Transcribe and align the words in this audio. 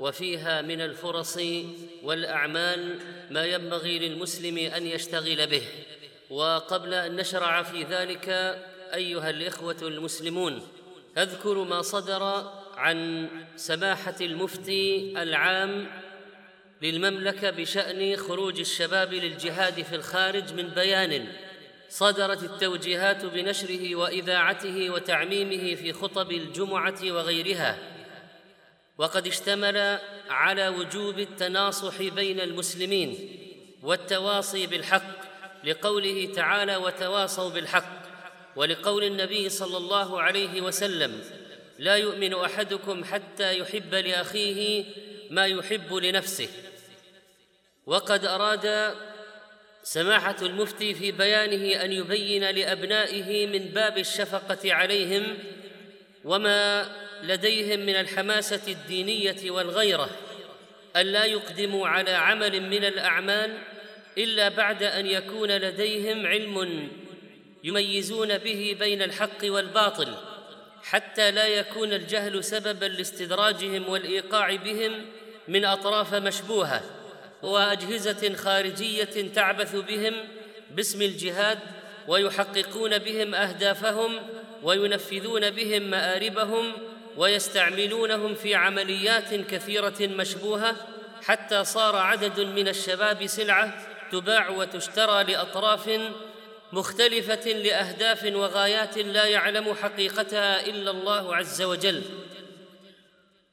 وفيها 0.00 0.62
من 0.62 0.80
الفرص 0.80 1.38
والأعمال 2.02 2.98
ما 3.30 3.44
ينبغي 3.44 3.98
للمسلم 3.98 4.58
أن 4.58 4.86
يشتغل 4.86 5.46
به. 5.46 5.62
وقبل 6.30 6.94
أن 6.94 7.16
نشرع 7.16 7.62
في 7.62 7.82
ذلك 7.82 8.28
أيها 8.94 9.30
الإخوة 9.30 9.76
المسلمون 9.82 10.62
اذكر 11.18 11.64
ما 11.64 11.82
صدر 11.82 12.50
عن 12.76 13.28
سماحة 13.56 14.14
المفتي 14.20 15.14
العام 15.22 15.86
للمملكة 16.82 17.50
بشأن 17.50 18.16
خروج 18.16 18.60
الشباب 18.60 19.14
للجهاد 19.14 19.82
في 19.82 19.94
الخارج 19.94 20.54
من 20.54 20.68
بيان 20.68 21.26
صدرت 21.88 22.42
التوجيهات 22.42 23.24
بنشره 23.24 23.94
وإذاعته 23.94 24.90
وتعميمه 24.90 25.74
في 25.74 25.92
خطب 25.92 26.32
الجمعة 26.32 26.98
وغيرها. 27.02 27.78
وقد 28.98 29.26
اشتمل 29.26 29.98
على 30.30 30.68
وجوب 30.68 31.18
التناصح 31.18 32.02
بين 32.02 32.40
المسلمين 32.40 33.36
والتواصي 33.82 34.66
بالحق 34.66 35.20
لقوله 35.64 36.32
تعالى 36.34 36.76
وتواصوا 36.76 37.50
بالحق 37.50 38.00
ولقول 38.56 39.04
النبي 39.04 39.48
صلى 39.48 39.76
الله 39.76 40.22
عليه 40.22 40.60
وسلم 40.60 41.24
لا 41.78 41.96
يؤمن 41.96 42.34
أحدكم 42.34 43.04
حتى 43.04 43.58
يحب 43.58 43.94
لأخيه 43.94 44.84
ما 45.30 45.46
يحب 45.46 45.94
لنفسه 45.94 46.48
وقد 47.86 48.24
أراد 48.24 48.94
سماحة 49.82 50.36
المفتي 50.42 50.94
في 50.94 51.12
بيانه 51.12 51.84
أن 51.84 51.92
يبين 51.92 52.50
لأبنائه 52.50 53.46
من 53.46 53.58
باب 53.58 53.98
الشفقة 53.98 54.74
عليهم 54.74 55.38
وما 56.24 56.88
لديهم 57.22 57.80
من 57.80 57.96
الحماسة 57.96 58.60
الدينية 58.68 59.50
والغيرة 59.50 60.10
الا 60.96 61.24
يقدموا 61.24 61.88
على 61.88 62.10
عمل 62.10 62.60
من 62.62 62.84
الأعمال 62.84 63.58
إلا 64.18 64.48
بعد 64.48 64.82
أن 64.82 65.06
يكون 65.06 65.50
لديهم 65.50 66.26
علم 66.26 66.88
يميزون 67.64 68.38
به 68.38 68.76
بين 68.80 69.02
الحق 69.02 69.44
والباطل 69.44 70.14
حتى 70.82 71.30
لا 71.30 71.46
يكون 71.46 71.92
الجهل 71.92 72.44
سببا 72.44 72.86
لاستدراجهم 72.86 73.88
والإيقاع 73.88 74.54
بهم 74.54 75.06
من 75.48 75.64
أطراف 75.64 76.14
مشبوهة 76.14 76.82
وأجهزة 77.42 78.34
خارجية 78.34 79.32
تعبث 79.34 79.76
بهم 79.76 80.14
باسم 80.70 81.02
الجهاد 81.02 81.58
ويحققون 82.08 82.98
بهم 82.98 83.34
أهدافهم 83.34 84.12
وينفذون 84.62 85.50
بهم 85.50 85.82
مآربهم 85.82 86.72
ويستعملونهم 87.20 88.34
في 88.34 88.54
عمليات 88.54 89.34
كثيرة 89.34 89.96
مشبوهة 90.00 90.76
حتى 91.22 91.64
صار 91.64 91.96
عدد 91.96 92.40
من 92.40 92.68
الشباب 92.68 93.26
سلعة 93.26 93.86
تباع 94.12 94.48
وتشترى 94.48 95.24
لأطراف 95.24 96.00
مختلفة 96.72 97.52
لأهداف 97.52 98.24
وغايات 98.24 98.98
لا 98.98 99.24
يعلم 99.24 99.74
حقيقتها 99.74 100.66
إلا 100.66 100.90
الله 100.90 101.36
عز 101.36 101.62
وجل. 101.62 102.02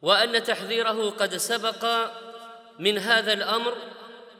وأن 0.01 0.43
تحذيره 0.43 1.09
قد 1.09 1.37
سبق 1.37 2.09
من 2.79 2.97
هذا 2.97 3.33
الأمر 3.33 3.77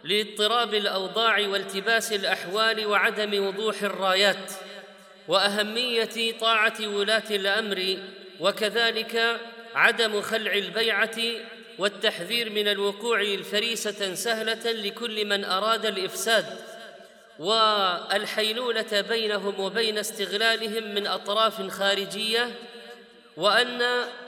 لاضطراب 0.04 0.74
الأوضاع 0.74 1.40
والتباس 1.40 2.14
الأحوال 2.14 2.86
وعدم 2.86 3.48
وضوح 3.48 3.82
الرايات 3.82 4.52
وأهمية 5.28 6.38
طاعة 6.40 6.88
ولاة 6.88 7.30
الأمر 7.32 7.98
وكذلك 8.40 9.40
عدم 9.76 10.22
خلع 10.22 10.54
البيعة 10.54 11.18
والتحذير 11.78 12.50
من 12.50 12.68
الوقوع 12.68 13.38
فريسه 13.42 14.14
سهلة 14.14 14.72
لكل 14.72 15.26
من 15.26 15.46
أراد 15.46 15.86
الإفساد 15.86 16.46
والحيلولة 17.40 19.02
بينهم 19.10 19.60
وبين 19.60 19.98
استغلالهم 19.98 20.96
من 20.96 21.08
أطراف 21.08 21.68
خارجية 21.72 22.56
وأن 23.38 23.82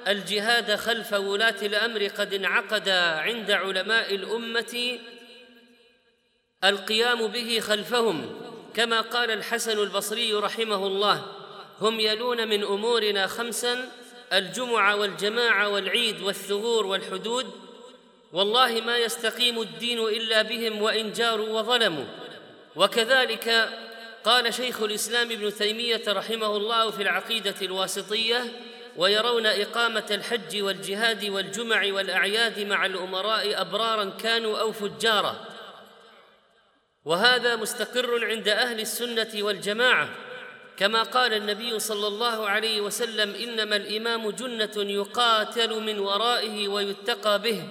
الجهاد 0.08 0.76
خلف 0.76 1.14
ولاة 1.14 1.56
الأمر 1.62 2.08
قد 2.08 2.34
انعقد 2.34 2.90
عند 2.90 3.52
علماء 3.52 4.16
الأمة 4.16 5.00
القيام 6.64 7.28
به 7.28 7.60
خلفهم 7.60 8.42
كما 8.74 9.02
قال 9.02 9.32
الحسن 9.32 9.80
البصري 9.80 10.34
رحمه 10.34 10.88
الله 10.88 11.39
هم 11.82 12.00
يلون 12.00 12.48
من 12.48 12.64
أمورنا 12.64 13.28
خمسا 13.28 13.92
الجمعة 14.34 14.96
والجماعة 14.96 15.70
والعيد 15.70 16.22
والثغور 16.22 16.86
والحدود. 16.86 17.52
والله 18.34 18.82
ما 18.82 18.98
يستقيم 18.98 19.62
الدين 19.62 20.00
إلا 20.00 20.42
بهم 20.42 20.82
وإن 20.82 21.12
جاروا 21.12 21.60
وظلموا. 21.60 22.06
وكذلك 22.76 23.70
قال 24.24 24.54
شيخ 24.54 24.82
الإسلام 24.82 25.32
ابن 25.32 25.54
تيمية 25.54 26.02
رحمه 26.08 26.58
الله 26.58 26.92
في 26.92 27.02
العقيدة 27.02 27.56
الواسطية 27.62 28.44
ويرون 28.98 29.46
إقامة 29.46 30.06
الحج 30.12 30.62
والجهاد 30.62 31.26
والجمع 31.26 31.94
والأعياد 31.94 32.60
مع 32.60 32.86
الأمراء 32.86 33.62
أبرارا 33.62 34.06
كانوا 34.24 34.60
أو 34.60 34.72
فجارا. 34.72 35.46
وهذا 37.06 37.56
مستقر 37.56 38.26
عند 38.26 38.48
أهل 38.48 38.80
السنة 38.80 39.32
والجماعة. 39.36 40.10
كما 40.80 41.04
قال 41.04 41.34
النبي 41.34 41.80
صلى 41.80 42.08
الله 42.08 42.50
عليه 42.50 42.82
وسلم 42.82 43.36
إنما 43.36 43.76
الإمام 43.76 44.30
جنة 44.30 44.72
يقاتل 44.76 45.82
من 45.82 46.00
ورائه 46.00 46.68
ويتقى 46.68 47.42
به. 47.42 47.64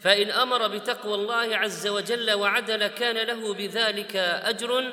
فإن 0.00 0.30
أمر 0.30 0.68
بتقوى 0.68 1.14
الله 1.14 1.56
عز 1.56 1.86
وجل 1.86 2.32
وعدل 2.32 2.86
كان 2.86 3.16
له 3.16 3.54
بذلك 3.54 4.16
أجر 4.16 4.92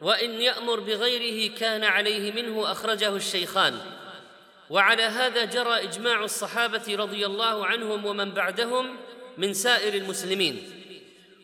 وإن 0.00 0.40
يأمر 0.40 0.80
بغيره 0.80 1.54
كان 1.54 1.84
عليه 1.84 2.32
منه 2.32 2.72
أخرجه 2.72 3.16
الشيخان. 3.16 3.78
وعلى 4.70 5.02
هذا 5.02 5.44
جرى 5.44 5.82
إجماع 5.82 6.24
الصحابة 6.24 6.96
رضي 6.96 7.26
الله 7.26 7.66
عنهم 7.66 8.06
ومن 8.06 8.30
بعدهم 8.30 8.96
من 9.38 9.54
سائر 9.54 9.94
المسلمين. 9.94 10.72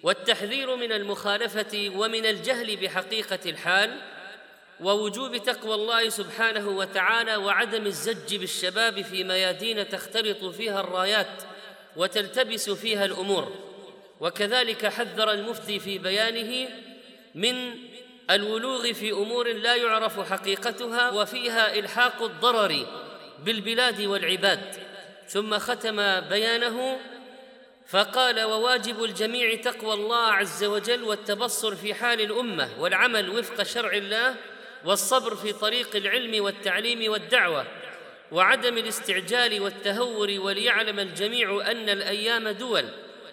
والتحذير 0.03 0.77
من 0.77 0.93
المخالفة 0.93 1.93
ومن 1.97 2.27
الجهل 2.27 2.77
بحقيقة 2.77 3.50
الحال 3.50 4.12
ووجوب 4.82 5.37
تقوى 5.37 5.75
الله 5.75 6.09
سبحانه 6.09 6.69
وتعالى 6.69 7.37
وعدم 7.37 7.87
الزج 7.87 8.37
بالشباب 8.37 9.03
في 9.03 9.25
ميادين 9.25 9.88
تختلط 9.88 10.44
فيها 10.44 10.81
الرايات 10.81 11.43
وتلتبس 11.97 12.70
فيها 12.70 13.04
الأمور. 13.04 13.53
وكذلك 14.20 14.87
حذر 14.87 15.31
المفتي 15.31 15.78
في 15.78 15.98
بيانه 15.98 16.69
من 17.34 17.75
الولوغ 18.31 18.93
في 18.93 19.12
أمور 19.12 19.53
لا 19.53 19.76
يعرف 19.76 20.20
حقيقتها 20.32 21.10
وفيها 21.10 21.78
إلحاق 21.78 22.22
الضرر 22.22 22.87
بالبلاد 23.44 24.00
والعباد. 24.00 24.75
ثم 25.28 25.59
ختم 25.59 26.20
بيانه 26.20 26.99
فقال 27.88 28.41
وواجب 28.41 29.04
الجميع 29.04 29.55
تقوى 29.55 29.94
الله 29.94 30.26
عز 30.26 30.64
وجل 30.64 31.02
والتبصر 31.02 31.76
في 31.76 31.94
حال 31.94 32.20
الأمة 32.20 32.69
والعمل 32.78 33.31
وفق 33.31 33.62
شرع 33.62 33.93
الله 33.93 34.35
والصبر 34.84 35.34
في 35.34 35.52
طريق 35.52 35.96
العلم 35.96 36.44
والتعليم 36.44 37.12
والدعوة 37.12 37.67
وعدم 38.32 38.79
الاستعجال 38.79 39.61
والتهور 39.61 40.31
وليعلم 40.31 40.99
الجميع 40.99 41.70
أن 41.70 41.88
الأيام 41.88 42.49
دول 42.49 42.84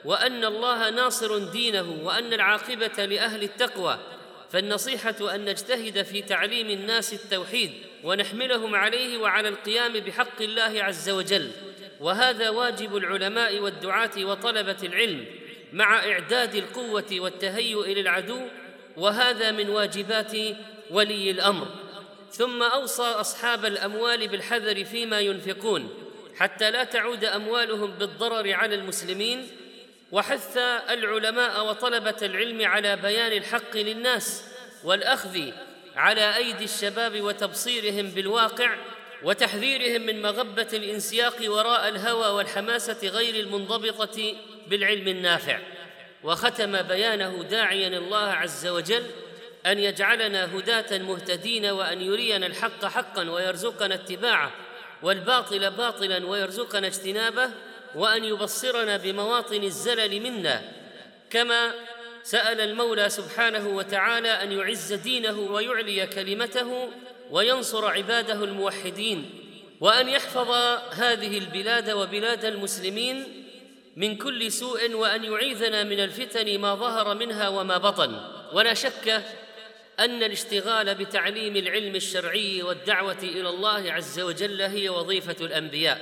وأن 0.06 0.46
الله 0.46 0.90
ناصر 0.90 1.38
دينه 1.38 2.00
وأن 2.04 2.34
العاقبة 2.34 3.06
لأهل 3.06 3.44
التقوى. 3.44 4.00
فالنصيحة 4.51 5.36
أن 5.36 5.46
نجتهد 5.46 6.04
في 6.04 6.22
تعليم 6.22 6.69
الناس 6.69 7.13
التوحيد 7.13 7.72
ونحملهم 8.04 8.75
عليه 8.75 9.18
وعلى 9.18 9.50
القيام 9.50 9.94
بحق 9.94 10.42
الله 10.42 10.84
عز 10.84 11.10
وجل. 11.10 11.52
وهذا 12.00 12.50
واجب 12.50 12.98
العلماء 12.98 13.60
والدعاة 13.60 14.12
وطلبة 14.18 14.78
العلم 14.84 15.25
مع 15.74 16.00
إعداد 16.12 16.56
القوة 16.56 17.06
والتهيؤ 17.12 17.86
للعدو 17.86 18.42
وهذا 19.00 19.51
من 19.51 19.69
واجبات 19.69 20.31
ولي 20.92 21.31
الأمر. 21.31 21.68
ثم 22.31 22.63
أوصى 22.63 23.04
أصحاب 23.04 23.66
الأموال 23.66 24.28
بالحذر 24.28 24.86
فيما 24.86 25.19
ينفقون 25.19 25.90
حتى 26.38 26.72
لا 26.72 26.84
تعود 26.84 27.25
أموالهم 27.25 27.92
بالضرر 27.92 28.54
على 28.54 28.75
المسلمين 28.75 29.48
وحث 30.12 30.57
العلماء 30.90 31.66
وطلبة 31.66 32.16
العلم 32.22 32.68
على 32.68 32.96
بيان 32.96 33.31
الحق 33.31 33.78
للناس 33.78 34.44
والأخذ 34.84 35.40
على 35.95 36.36
أيدي 36.36 36.63
الشباب 36.63 37.22
وتبصيرهم 37.22 38.07
بالواقع 38.07 38.75
وتحذيرهم 39.24 40.02
من 40.02 40.22
مغبة 40.22 40.68
الانسياق 40.74 41.36
وراء 41.48 41.88
الهوى 41.88 42.28
والحماسة 42.28 43.07
غير 43.07 43.36
المنضبطة 43.36 44.36
بالعلم 44.68 45.07
النافع. 45.07 45.60
وختم 46.24 46.81
بيانه 46.81 47.44
داعيا 47.44 47.88
الله 47.98 48.27
عز 48.27 48.68
وجل 48.68 49.04
أن 49.66 49.80
يجعلنا 49.80 50.57
هداة 50.57 50.98
مهتدين 50.98 51.66
وأن 51.66 52.01
يرينا 52.01 52.45
الحق 52.45 52.86
حقا 52.86 53.30
ويرزقنا 53.30 53.95
اتباعه 53.95 54.51
والباطل 55.04 55.71
باطلا 55.71 56.25
ويرزقنا 56.25 56.88
اجتنابه 56.88 57.50
وأن 57.95 58.24
يبصرنا 58.24 58.98
بمواطن 58.98 59.63
الزلل 59.63 60.21
منا. 60.21 60.62
كما 61.30 61.71
سأل 62.24 62.62
المولى 62.62 63.10
سبحانه 63.10 63.68
وتعالى 63.68 64.30
أن 64.30 64.51
يعز 64.51 64.94
دينه 64.94 65.39
ويعلي 65.39 66.07
كلمته 66.07 66.89
وينصر 67.31 67.86
عباده 67.86 68.44
الموحدين 68.44 69.30
وأن 69.80 70.10
يحفظ 70.10 70.51
هذه 70.92 71.38
البلاد 71.38 71.89
وبلاد 71.89 72.45
المسلمين 72.45 73.39
من 74.00 74.16
كل 74.16 74.51
سوء 74.51 74.94
وأن 74.94 75.24
يعيذنا 75.24 75.84
من 75.84 76.00
الفتن 76.00 76.60
ما 76.60 76.75
ظهر 76.75 77.16
منها 77.16 77.48
وما 77.48 77.78
بطن. 77.78 78.22
ولا 78.54 78.74
شك 78.74 79.24
أن 80.00 80.24
الاشتغال 80.24 80.96
بتعليم 80.96 81.56
العلم 81.56 81.96
الشرعي 81.96 82.63
والدعوة 82.63 83.18
إلى 83.24 83.50
الله 83.50 83.92
عز 83.92 84.19
وجل 84.19 84.62
هي 84.62 84.90
وظيفة 84.90 85.36
الأنبياء 85.42 86.01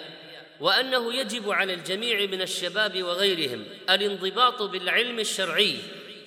وأنه 0.59 1.13
يجب 1.13 1.51
على 1.51 1.73
الجميع 1.73 2.19
من 2.19 2.41
الشباب 2.41 3.03
وغيرهم 3.03 3.65
الانضباط 3.89 4.61
بالعلم 4.61 5.19
الشرعي 5.19 5.75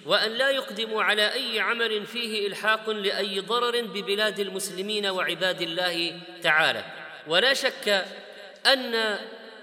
وأن 0.07 0.31
لا 0.31 0.51
يقدموا 0.51 1.03
على 1.03 1.33
أي 1.33 1.61
عمل 1.61 2.07
فيه 2.07 2.49
إلحاق 2.49 2.91
لأي 2.91 3.41
ضرر 3.41 3.81
ببلاد 3.83 4.41
المسلمين 4.41 5.07
وعباد 5.07 5.63
الله 5.63 6.21
تعالى. 6.43 6.85
ولا 7.27 7.55
شك 7.55 8.05
أن 8.67 9.19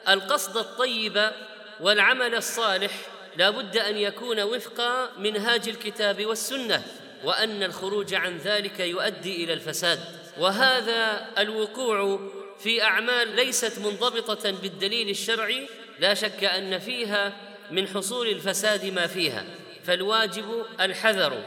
القصد 0.09 0.57
الطيب 0.57 1.31
والعمل 1.79 2.35
الصالح 2.35 2.91
لا 3.37 3.49
بد 3.49 3.77
أن 3.77 3.97
يكون 3.97 4.39
وفق 4.39 5.09
منهاج 5.17 5.69
الكتاب 5.69 6.25
والسنة 6.25 6.83
وأن 7.23 7.63
الخروج 7.63 8.13
عن 8.13 8.37
ذلك 8.37 8.79
يؤدي 8.79 9.43
إلى 9.43 9.53
الفساد. 9.53 9.99
وهذا 10.37 11.27
الوقوع 11.37 12.19
في 12.59 12.83
أعمال 12.83 13.35
ليست 13.35 13.79
منضبطة 13.79 14.51
بالدليل 14.51 15.09
الشرعي 15.09 15.67
لا 15.99 16.13
شك 16.13 16.43
أن 16.43 16.79
فيها 16.79 17.33
من 17.71 17.87
حصول 17.87 18.27
الفساد 18.27 18.85
ما 18.85 19.07
فيها. 19.07 19.45
فالواجب 19.83 20.65
الحذر 20.81 21.43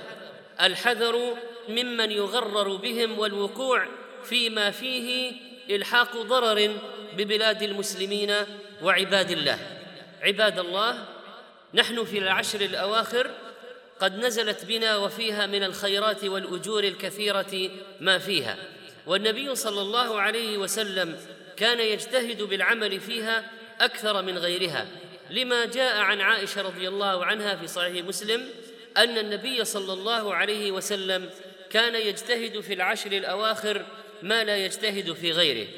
الحذر 0.61 1.37
ممن 1.69 2.11
يغرر 2.11 2.77
بهم 2.77 3.19
والوقوع 3.19 3.87
فيما 4.25 4.71
فيه 4.71 5.33
إلحاق 5.71 6.17
ضرر 6.17 6.77
ببلاد 7.17 7.63
المسلمين 7.63 8.35
وعباد 8.83 9.31
الله. 9.31 9.80
عباد 10.21 10.59
الله 10.59 11.05
نحن 11.75 12.05
في 12.05 12.19
العشر 12.19 12.61
الأواخر 12.61 13.31
قد 14.01 14.19
نزلت 14.19 14.65
بنا 14.65 14.97
وفيها 14.97 15.47
من 15.47 15.63
الخيرات 15.63 16.25
والأجور 16.25 16.85
الكثيرة 16.85 17.71
ما 18.01 18.19
فيها. 18.19 18.57
والنبي 19.07 19.55
صلى 19.55 19.83
الله 19.83 20.21
عليه 20.21 20.59
وسلم 20.59 21.21
كان 21.57 21.81
يجتهد 21.81 22.43
بالعمل 22.43 23.01
فيها 23.01 23.51
أكثر 23.81 24.23
من 24.23 24.39
غيرها. 24.39 24.87
لما 25.31 25.65
جاء 25.65 25.97
عن 25.97 26.21
عائشة 26.21 26.63
رضي 26.63 26.89
الله 26.89 27.25
عنها 27.25 27.57
في 27.57 27.67
صحيح 27.67 28.05
مسلم 28.05 28.49
أن 28.97 29.19
النبي 29.19 29.65
صلى 29.65 29.93
الله 29.93 30.35
عليه 30.35 30.73
وسلم 30.73 31.31
كان 31.71 31.95
يجتهد 31.95 32.61
في 32.61 32.73
العشر 32.73 33.13
الأواخر 33.13 33.85
ما 34.23 34.45
لا 34.45 34.57
يجتهد 34.57 35.13
في 35.13 35.33
غيره. 35.33 35.69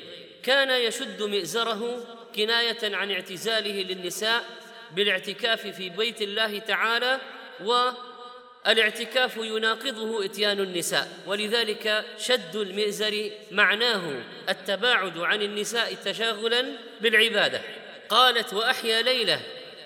كان 0.43 0.71
يشد 0.71 1.23
مئزره 1.23 2.07
كناية 2.37 2.97
عن 2.97 3.11
اعتزاله 3.11 3.83
للنساء 3.83 4.45
بالاعتكاف 4.93 5.67
في 5.67 5.89
بيت 5.89 6.23
الله 6.23 6.59
تعالى 6.59 7.21
والاعتكاف 7.61 9.37
يناقضه 9.37 10.25
إتيان 10.25 10.61
النساء. 10.61 11.09
ولذلك 11.27 12.05
شد 12.19 12.57
المئزر 12.57 13.31
معناه 13.51 14.23
التباعد 14.49 15.19
عن 15.19 15.43
النساء 15.43 15.95
تشاغلا 15.95 16.65
بالعبادة. 17.01 17.61
قالت 18.09 18.55
وأحيا 18.55 19.03
ليلة 19.03 19.41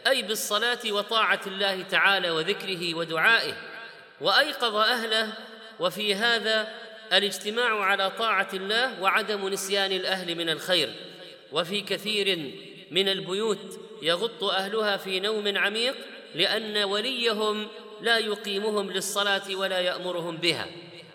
أي 0.07 0.23
بالصلاة 0.23 0.79
وطاعة 0.91 1.41
الله 1.47 1.83
تعالى 1.83 2.31
وذكره 2.31 2.95
ودعائه 2.95 3.55
وأيقظ 4.21 4.77
أهله 4.77 5.33
وفي 5.81 6.15
هذا 6.15 6.69
الاجتماع 7.13 7.85
على 7.85 8.11
طاعة 8.11 8.49
الله 8.55 9.03
وعدم 9.03 9.49
نسيان 9.49 9.93
الأهل 9.93 10.35
من 10.35 10.49
الخير. 10.49 10.95
وفي 11.53 11.81
كثير 11.81 12.53
من 12.91 13.09
البيوت 13.09 13.81
يغط 14.03 14.45
أهلها 14.45 14.97
في 14.97 15.21
نوم 15.21 15.59
عميق 15.59 15.95
لأن 16.35 16.85
وليهم 16.85 17.69
لا 18.01 18.19
يقيمهم 18.19 18.91
للصلاة 18.91 19.55
ولا 19.55 19.81
يأمرهم 19.81 20.37
بها. 20.37 20.67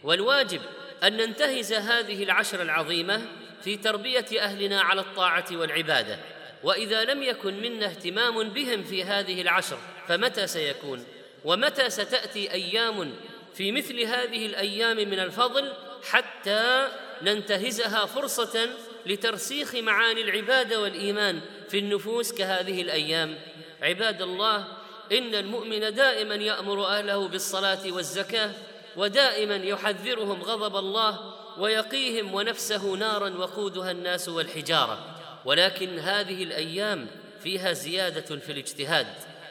والواجب 0.04 0.62
أن 1.04 1.18
ننتهز 1.18 1.74
هذه 1.74 2.24
العشر 2.24 2.62
العظيمة 2.62 3.22
في 3.64 3.78
تربية 3.78 4.26
أهلنا 4.40 4.82
على 4.82 5.02
الطاعة 5.02 5.46
والعبادة. 5.52 6.20
وإذا 6.64 7.04
لم 7.04 7.24
يكن 7.24 7.62
منا 7.62 7.86
اهتمام 7.86 8.50
بهم 8.50 8.84
في 8.84 9.04
هذه 9.04 9.42
العشر 9.42 9.78
فمتى 10.08 10.48
سيكون؟ 10.48 11.06
ومتى 11.46 11.90
ستأتي 11.90 12.52
أيام 12.52 13.14
في 13.54 13.72
مثل 13.72 14.00
هذه 14.00 14.46
الأيام 14.46 14.98
من 14.98 15.20
الفضل 15.20 15.74
حتى 16.04 16.88
ننتهزها 17.22 18.06
فرصة 18.06 18.70
لترسيخ 19.06 19.76
معاني 19.76 20.22
العباده 20.22 20.82
والإيمان 20.82 21.42
في 21.70 21.80
النفوس 21.80 22.34
كهذه 22.34 22.82
الأيام. 22.82 23.38
عباد 23.82 24.22
الله 24.22 24.68
إن 25.12 25.36
المؤمن 25.36 25.94
دائما 25.94 26.36
يأمر 26.36 26.88
أهله 26.88 27.28
بالصلاة 27.28 27.92
والزكاة 27.92 28.52
ودائما 28.96 29.56
يحذرهم 29.56 30.44
غضب 30.44 30.76
الله 30.76 31.34
ويقيهم 31.58 32.34
ونفسه 32.34 32.94
نارا 32.94 33.30
وقودها 33.30 33.92
الناس 33.92 34.30
والحجارة. 34.30 35.16
ولكن 35.46 36.00
هذه 36.00 36.44
الأيام 36.44 37.08
فيها 37.44 37.74
زيادة 37.74 38.38
في 38.38 38.52
الاجتهاد 38.52 39.08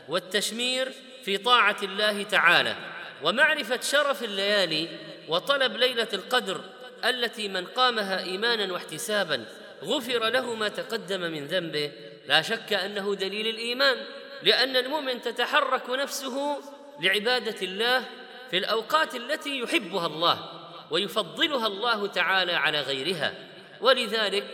والتشمير 0.09 0.93
في 1.25 1.37
طاعة 1.37 1.77
الله 1.83 2.23
تعالى. 2.23 2.77
ومعرفة 3.23 3.81
شرف 3.81 4.25
الليالي 4.25 4.89
وطلب 5.29 5.77
ليلة 5.77 6.09
القدر 6.13 6.61
التي 7.05 7.49
من 7.49 7.67
قامها 7.67 8.25
إيمانا 8.25 8.73
واحتسابا 8.73 9.45
غفر 9.85 10.29
له 10.29 10.55
ما 10.55 10.69
تقدم 10.69 11.21
من 11.21 11.47
ذنبه. 11.47 11.93
لا 12.27 12.43
شك 12.43 12.73
أنه 12.73 13.15
دليل 13.15 13.47
الإيمان 13.47 13.97
لأن 14.43 14.77
المؤمن 14.77 15.23
تتحرك 15.23 15.91
نفسه 15.91 16.61
لعبادة 17.01 17.63
الله 17.63 18.05
في 18.51 18.59
الأوقات 18.59 19.15
التي 19.15 19.59
يحبها 19.59 20.07
الله 20.07 20.51
ويفضلها 20.91 21.67
الله 21.67 22.07
تعالى 22.07 22.53
على 22.53 22.81
غيرها. 22.81 23.35
ولذلك 23.81 24.45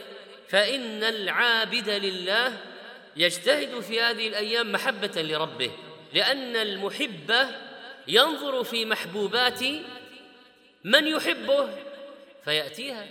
فإن 0.48 1.04
العابد 1.04 1.88
لله 1.88 2.52
يجتهد 3.16 3.80
في 3.80 4.00
هذه 4.00 4.28
الأيام 4.28 4.72
محبة 4.72 5.22
لربه 5.22 5.70
لأن 6.14 6.56
المحب 6.56 7.34
ينظر 8.08 8.64
في 8.64 8.84
محبوبات 8.84 9.62
من 10.84 11.06
يحبه. 11.06 11.85
فيأتيها. 12.46 13.06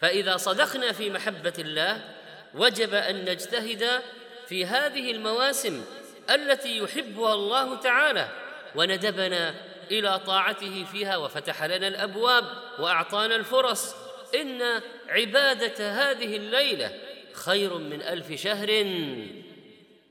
فإذا 0.00 0.36
صدقنا 0.36 0.92
في 0.92 1.10
محبة 1.10 1.52
الله 1.58 2.14
وجب 2.54 2.94
أن 2.94 3.24
نجتهد 3.24 4.02
في 4.48 4.66
هذه 4.66 5.10
المواسم 5.10 5.84
التي 6.30 6.78
يحبها 6.78 7.34
الله 7.34 7.76
تعالى 7.80 8.28
وندبنا 8.74 9.54
إلى 9.90 10.18
طاعته 10.18 10.84
فيها 10.92 11.16
وفتح 11.16 11.64
لنا 11.64 11.88
الأبواب 11.88 12.44
وأعطانا 12.78 13.36
الفرص. 13.36 13.94
إن 14.34 14.82
عبادة 15.08 15.92
هذه 15.92 16.36
الليلة 16.36 16.92
خير 17.32 17.78
من 17.78 18.02
ألف 18.02 18.32
شهر 18.32 18.68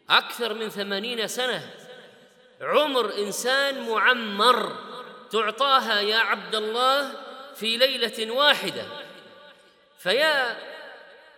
أكثر 0.09 0.53
من 0.53 0.69
ثمانين 0.69 1.27
سنة. 1.27 1.69
عمر 2.61 3.17
إنسان 3.17 3.89
معمر 3.89 4.75
تعطاها 5.31 6.01
يا 6.01 6.17
عبد 6.17 6.55
الله 6.55 7.24
في 7.55 7.77
ليلة 7.77 8.31
واحدة. 8.31 8.83
فيا 9.99 10.57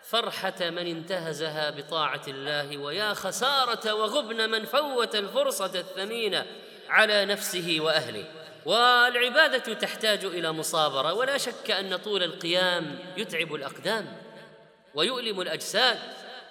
فرحة 0.03 0.55
من 0.59 0.87
انتهزها 0.87 1.69
بطاعة 1.69 2.21
الله 2.27 2.77
ويا 2.77 3.13
خسارة 3.13 3.93
وغبن 3.93 4.49
من 4.49 4.65
فوت 4.65 5.15
الفرصة 5.15 5.79
الثمينه 5.79 6.45
على 6.89 7.25
نفسه 7.25 7.77
وأهله. 7.79 8.25
والعبادة 8.65 9.73
تحتاج 9.73 10.25
إلى 10.25 10.51
مصابرة 10.51 11.13
ولا 11.13 11.37
شك 11.37 11.71
أن 11.71 11.95
طول 11.95 12.23
القيام 12.23 12.99
يتعب 13.17 13.55
الأقدام 13.55 14.17
ويؤلم 14.95 15.41
الأجساد. 15.41 15.99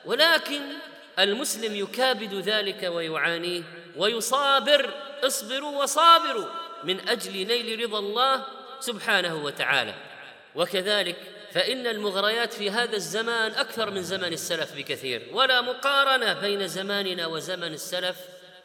ولكن 0.05 0.63
المسلم 1.19 1.75
يكابد 1.75 2.35
ذلك 2.35 2.83
ويعانيه 2.83 3.63
ويصابر 3.97 4.95
اصبروا 5.25 5.83
وصابروا 5.83 6.47
من 6.85 7.09
أجل 7.09 7.33
نيل 7.33 7.83
رضا 7.83 7.99
الله 7.99 8.45
سبحانه 8.81 9.45
وتعالى. 9.45 9.95
وكذلك 10.55 11.17
فإن 11.53 11.87
المغريات 11.87 12.53
في 12.53 12.71
هذا 12.71 12.97
الزمان 12.97 13.53
أكثر 13.53 13.91
من 13.91 14.03
زمن 14.03 14.33
السلف 14.33 14.77
بكثير. 14.77 15.29
ولا 15.33 15.61
مقارنة 15.61 16.33
بين 16.33 16.69
زماننا 16.69 17.27
وزمن 17.27 17.73
السلف 17.73 18.17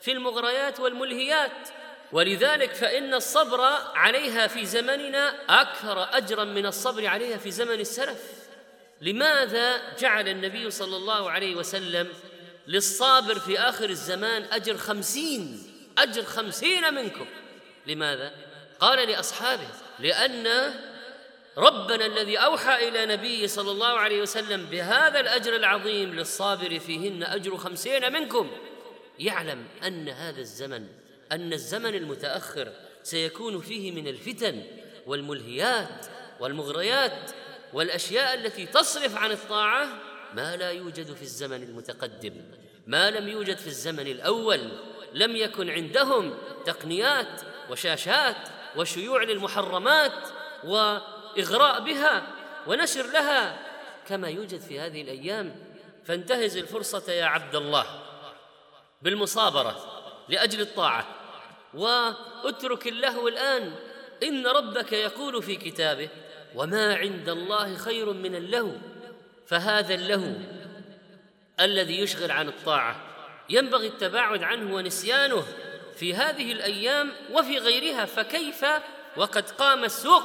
في 0.01 0.11
المغريات 0.11 0.79
والملهيات. 0.79 1.69
ولذلك 2.11 2.73
فإن 2.73 3.13
الصبر 3.13 3.61
عليها 3.95 4.47
في 4.47 4.65
زمننا 4.65 5.33
أكثر 5.49 6.17
أجرا 6.17 6.43
من 6.43 6.65
الصبر 6.65 7.07
عليها 7.07 7.37
في 7.37 7.51
زمن 7.51 7.79
السلف. 7.79 8.21
لماذا 9.01 9.95
جعل 9.99 10.27
النبي 10.27 10.71
صلى 10.71 10.95
الله 10.95 11.31
عليه 11.31 11.55
وسلم 11.55 12.07
للصابر 12.67 13.39
في 13.39 13.59
آخر 13.59 13.89
الزمان 13.89 14.43
أجر 14.51 14.77
خمسين؟ 14.77 15.63
أجر 15.97 16.23
خمسين 16.23 16.93
منكم. 16.93 17.25
لماذا؟ 17.87 18.31
قال 18.79 19.09
لأصحابه 19.09 19.67
لأن 20.01 20.73
ربنا 21.57 22.05
الذي 22.05 22.37
أوحى 22.37 22.87
إلى 22.87 23.05
نبيه 23.05 23.47
صلى 23.47 23.71
الله 23.71 23.99
عليه 23.99 24.21
وسلم 24.21 24.65
بهذا 24.65 25.19
الأجر 25.19 25.55
العظيم 25.55 26.13
للصابر 26.13 26.79
فيهن 26.79 27.23
أجر 27.23 27.57
خمسين 27.57 28.13
منكم 28.13 28.51
يعلم 29.19 29.65
أن 29.87 30.09
هذا 30.09 30.39
الزمن 30.39 30.87
أن 31.31 31.53
الزمن 31.53 31.95
المتأخر 31.95 32.71
سيكون 33.03 33.61
فيه 33.61 33.91
من 33.91 34.07
الفتن 34.07 34.63
والملهيات 35.05 36.05
والمغريات 36.39 37.31
والأشياء 37.73 38.33
التي 38.33 38.65
تصرف 38.65 39.15
عن 39.15 39.31
الطاعة 39.31 39.87
ما 40.33 40.55
لا 40.55 40.71
يوجد 40.71 41.13
في 41.13 41.21
الزمن 41.21 41.63
المتقدم 41.63 42.33
ما 42.87 43.11
لم 43.11 43.27
يوجد 43.27 43.57
في 43.57 43.67
الزمن 43.67 44.07
الأول 44.07 44.71
لم 45.13 45.35
يكن 45.35 45.69
عندهم 45.69 46.37
تقنيات 46.65 47.41
وشاشات 47.69 48.60
وشيوع 48.75 49.23
للمحرمات 49.23 50.27
وإغراء 50.63 51.79
بها 51.83 52.27
ونشر 52.67 53.05
لها 53.05 53.59
كما 54.07 54.29
يوجد 54.29 54.59
في 54.59 54.79
هذه 54.79 55.01
الأيام. 55.01 55.55
فانتهز 56.05 56.57
الفرصة 56.57 57.11
يا 57.11 57.25
عبد 57.25 57.55
الله 57.55 57.85
بالمصابرة 59.01 60.03
لأجل 60.29 60.61
الطاعة. 60.61 61.07
واترك 61.73 62.87
اللهو 62.87 63.27
الآن. 63.27 63.75
إن 64.23 64.47
ربك 64.47 64.93
يقول 64.93 65.43
في 65.43 65.55
كتابه 65.55 66.09
وما 66.55 66.95
عند 66.95 67.29
الله 67.29 67.77
خير 67.77 68.13
من 68.13 68.35
اللهو. 68.35 68.71
فهذا 69.47 69.93
اللهو 69.93 70.33
الذي 71.59 71.99
يشغل 71.99 72.31
عن 72.31 72.47
الطاعة. 72.47 72.95
ينبغي 73.49 73.87
التباعد 73.87 74.43
عنه 74.43 74.75
ونسيانه. 74.75 75.43
في 76.01 76.13
هذه 76.13 76.51
الأيام 76.51 77.13
وفي 77.31 77.57
غيرها 77.57 78.05
فكيف؟ 78.05 78.65
وقد 79.17 79.49
قام 79.49 79.83
السوق 79.83 80.23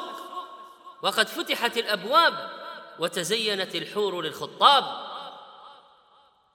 وقد 1.03 1.29
فتحت 1.29 1.77
الأبواب 1.77 2.51
وتزينت 2.99 3.75
الحور 3.75 4.23
للخطاب. 4.23 4.85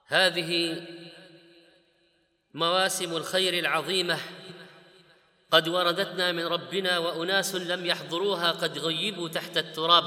هذه 0.06 0.82
مواسم 2.54 3.16
الخير 3.16 3.58
العظيمة. 3.58 4.18
قد 5.50 5.68
وردتنا 5.68 6.32
من 6.32 6.46
ربنا 6.46 6.98
وأناس 6.98 7.54
لم 7.54 7.86
يحضروها 7.86 8.50
قد 8.50 8.78
غيبوا 8.78 9.28
تحت 9.28 9.56
التراب. 9.56 10.04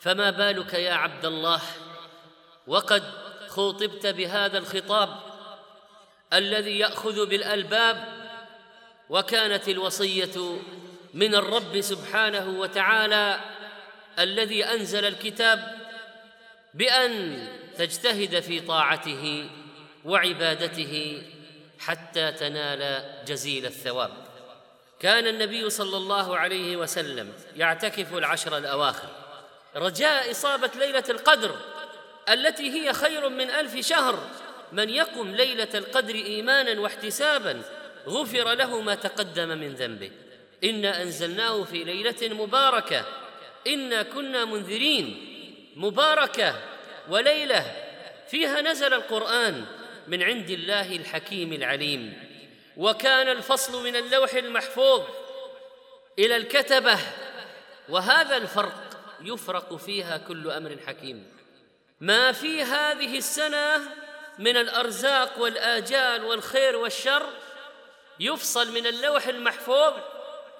فما 0.00 0.30
بالك 0.30 0.74
يا 0.74 0.92
عبد 0.92 1.24
الله؟ 1.24 1.60
وقد 2.66 3.02
خوطبت 3.48 4.06
بهذا 4.06 4.58
الخطاب. 4.58 5.31
الذي 6.32 6.78
يأخذ 6.78 7.26
بالألباب 7.26 8.22
وكانت 9.10 9.68
الوصية 9.68 10.58
من 11.14 11.34
الرب 11.34 11.80
سبحانه 11.80 12.48
وتعالى 12.48 13.40
الذي 14.18 14.64
أنزل 14.64 15.04
الكتاب 15.04 15.78
بأن 16.74 17.46
تجتهد 17.78 18.40
في 18.40 18.60
طاعته 18.60 19.50
وعبادته 20.04 21.22
حتى 21.78 22.32
تنال 22.32 23.04
جزيل 23.26 23.66
الثواب. 23.66 24.10
كان 25.00 25.26
النبي 25.26 25.70
صلى 25.70 25.96
الله 25.96 26.38
عليه 26.38 26.76
وسلم 26.76 27.32
يعتكف 27.56 28.14
العشر 28.14 28.56
الأواخر. 28.56 29.08
رجاء 29.76 30.30
إصابة 30.30 30.70
ليلة 30.78 31.04
القدر 31.08 31.56
التي 32.28 32.70
هي 32.70 32.92
خير 32.92 33.28
من 33.28 33.50
ألف 33.50 33.86
شهر. 33.86 34.28
من 34.72 34.90
يقم 34.90 35.30
ليلة 35.34 35.68
القدر 35.74 36.14
إيمانا 36.14 36.80
واحتسابا 36.80 37.62
غفر 38.06 38.54
له 38.54 38.80
ما 38.80 38.94
تقدم 38.94 39.48
من 39.48 39.74
ذنبه. 39.74 40.10
إنا 40.64 41.02
أنزلناه 41.02 41.64
في 41.64 41.84
ليلة 41.84 42.34
مباركة. 42.34 43.06
إنا 43.66 44.02
كنا 44.02 44.44
منذرين. 44.44 45.28
مباركة 45.76 46.54
وليلة. 47.08 47.76
فيها 48.28 48.60
نزل 48.60 48.94
القرآن 48.94 49.64
من 50.08 50.22
عند 50.22 50.50
الله 50.50 50.96
الحكيم 50.96 51.52
العليم. 51.52 52.22
وكان 52.76 53.28
الفصل 53.28 53.84
من 53.84 53.96
اللوح 53.96 54.34
المحفوظ 54.34 55.02
إلى 56.18 56.36
الكتبة. 56.36 56.98
وهذا 57.88 58.36
الفرق 58.36 58.98
يفرق 59.20 59.76
فيها 59.76 60.16
كل 60.16 60.50
أمر 60.50 60.76
حكيم. 60.86 61.26
ما 62.00 62.32
في 62.32 62.62
هذه 62.62 63.18
السنة 63.18 64.01
من 64.38 64.56
الأرزاق 64.56 65.38
والآجال 65.38 66.24
والخير 66.24 66.76
والشر 66.76 67.26
يفصل 68.20 68.72
من 68.72 68.86
اللوح 68.86 69.26
المحفوظ 69.26 69.92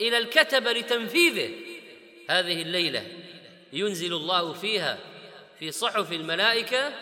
إلى 0.01 0.19
الكتبه 0.19 0.73
لتنفيذه. 0.73 1.51
هذه 2.31 2.63
الليلة 2.63 3.07
ينزل 3.73 4.13
الله 4.13 4.53
فيها 4.53 4.99
في 5.59 5.71
صحف 5.71 6.13
الملائكة 6.13 6.93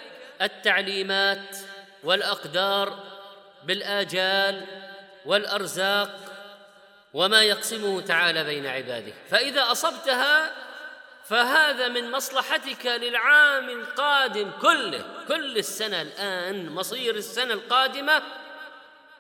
التعليمات 0.43 1.57
والأقدار 2.05 3.05
بالآجال 3.65 4.67
والأرزاق 5.27 6.21
وما 7.15 7.43
يقسمه 7.43 8.01
تعالى 8.01 8.45
بين 8.45 8.67
عباده. 8.67 9.13
فإذا 9.31 9.73
أصبتها 9.73 10.53
فهذا 11.31 11.89
من 11.89 12.11
مصلحتك 12.11 12.87
للعام 12.87 13.69
القادم 13.69 14.51
كله 14.63 15.05
كل 15.29 15.59
السنة 15.59 16.03
الآن 16.03 16.71
مصير 16.71 17.15
السنة 17.15 17.55
القادمة. 17.55 18.23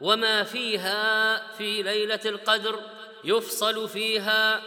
وما 0.00 0.44
فيها 0.44 1.36
في 1.52 1.82
ليلة 1.82 2.20
القدر 2.26 2.80
يفصل 3.24 3.88
فيها 3.88 4.62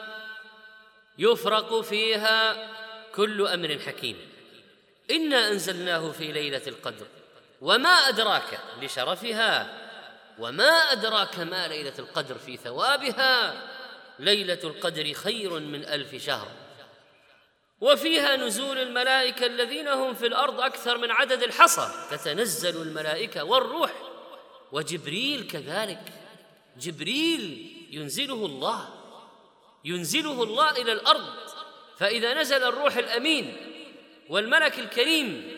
يفرق 1.17 1.81
فيها 1.81 2.67
كل 3.15 3.47
أمر 3.47 3.79
حكيم. 3.79 4.17
إنا 5.11 5.47
أنزلناه 5.47 6.11
في 6.11 6.31
ليلة 6.31 6.67
القدر. 6.67 7.07
وما 7.61 7.89
أدراك 7.89 8.59
لشرفها 8.81 9.77
وما 10.39 10.91
أدراك 10.91 11.39
ما 11.39 11.67
ليلة 11.67 11.93
القدر 11.99 12.35
في 12.35 12.57
ثوابها. 12.57 13.53
ليلة 14.19 14.59
القدر 14.63 15.13
خير 15.13 15.59
من 15.59 15.85
ألف 15.85 16.15
شهر. 16.25 16.62
وفيها 17.83 18.35
نزول 18.35 18.77
الملائكة 18.77 19.45
الذين 19.45 19.87
هم 19.87 20.13
في 20.13 20.27
الأرض 20.27 20.61
أكثر 20.61 20.97
من 20.97 21.11
عدد 21.11 21.43
الحصى. 21.43 22.07
تتنزل 22.11 22.81
الملائكة 22.81 23.43
والروح. 23.43 23.93
وجبريل 24.71 25.47
كذلك. 25.47 26.03
جبريل 26.79 27.73
ينزله 27.91 28.45
الله. 28.45 28.89
ينزله 29.85 30.43
الله 30.43 30.71
إلى 30.71 30.91
الأرض. 30.91 31.25
فإذا 31.97 32.41
نزل 32.41 32.63
الروح 32.63 32.97
الأمين 32.97 33.57
والملك 34.29 34.79
الكريم 34.79 35.57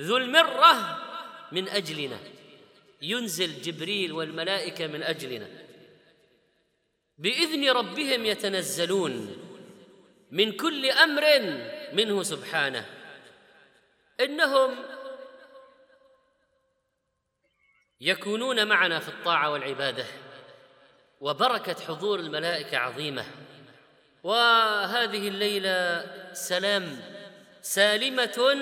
ذو 0.00 0.16
المرة 0.16 0.98
من 1.52 1.68
أجلنا. 1.68 2.18
ينزل 3.02 3.62
جبريل 3.62 4.12
والملائكة 4.12 4.86
من 4.86 5.02
أجلنا. 5.02 5.48
بإذن 7.18 7.70
ربهم 7.70 8.26
يتنزلون. 8.26 9.45
من 10.30 10.52
كل 10.52 10.90
أمر 10.90 11.24
منه 11.92 12.22
سبحانه. 12.22 12.86
إنهم 14.20 14.76
يكونون 18.00 18.66
معنا 18.66 18.98
في 18.98 19.08
الطاعة 19.08 19.50
والعبادة 19.50 20.06
وبركة 21.20 21.84
حضور 21.84 22.20
الملائكة 22.20 22.78
عظيمة. 22.78 23.24
وهذه 24.24 25.28
الليلة 25.28 26.06
سلام 26.32 27.00
سالمة 27.62 28.56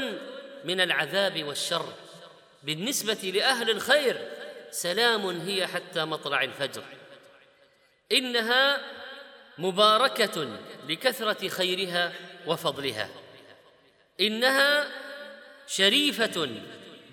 من 0.65 0.81
العذاب 0.81 1.45
والشر. 1.45 1.93
بالنسبة 2.63 3.33
لأهل 3.35 3.71
الخير 3.71 4.29
سلام 4.71 5.27
هي 5.27 5.67
حتى 5.67 6.05
مطلع 6.05 6.43
الفجر. 6.43 6.85
إنها 8.13 8.81
مباركة 9.59 10.59
لكثرة 10.89 11.49
خيرها 11.49 12.13
وفضلها. 12.47 13.09
إنها 14.21 14.87
شريفة 15.67 16.49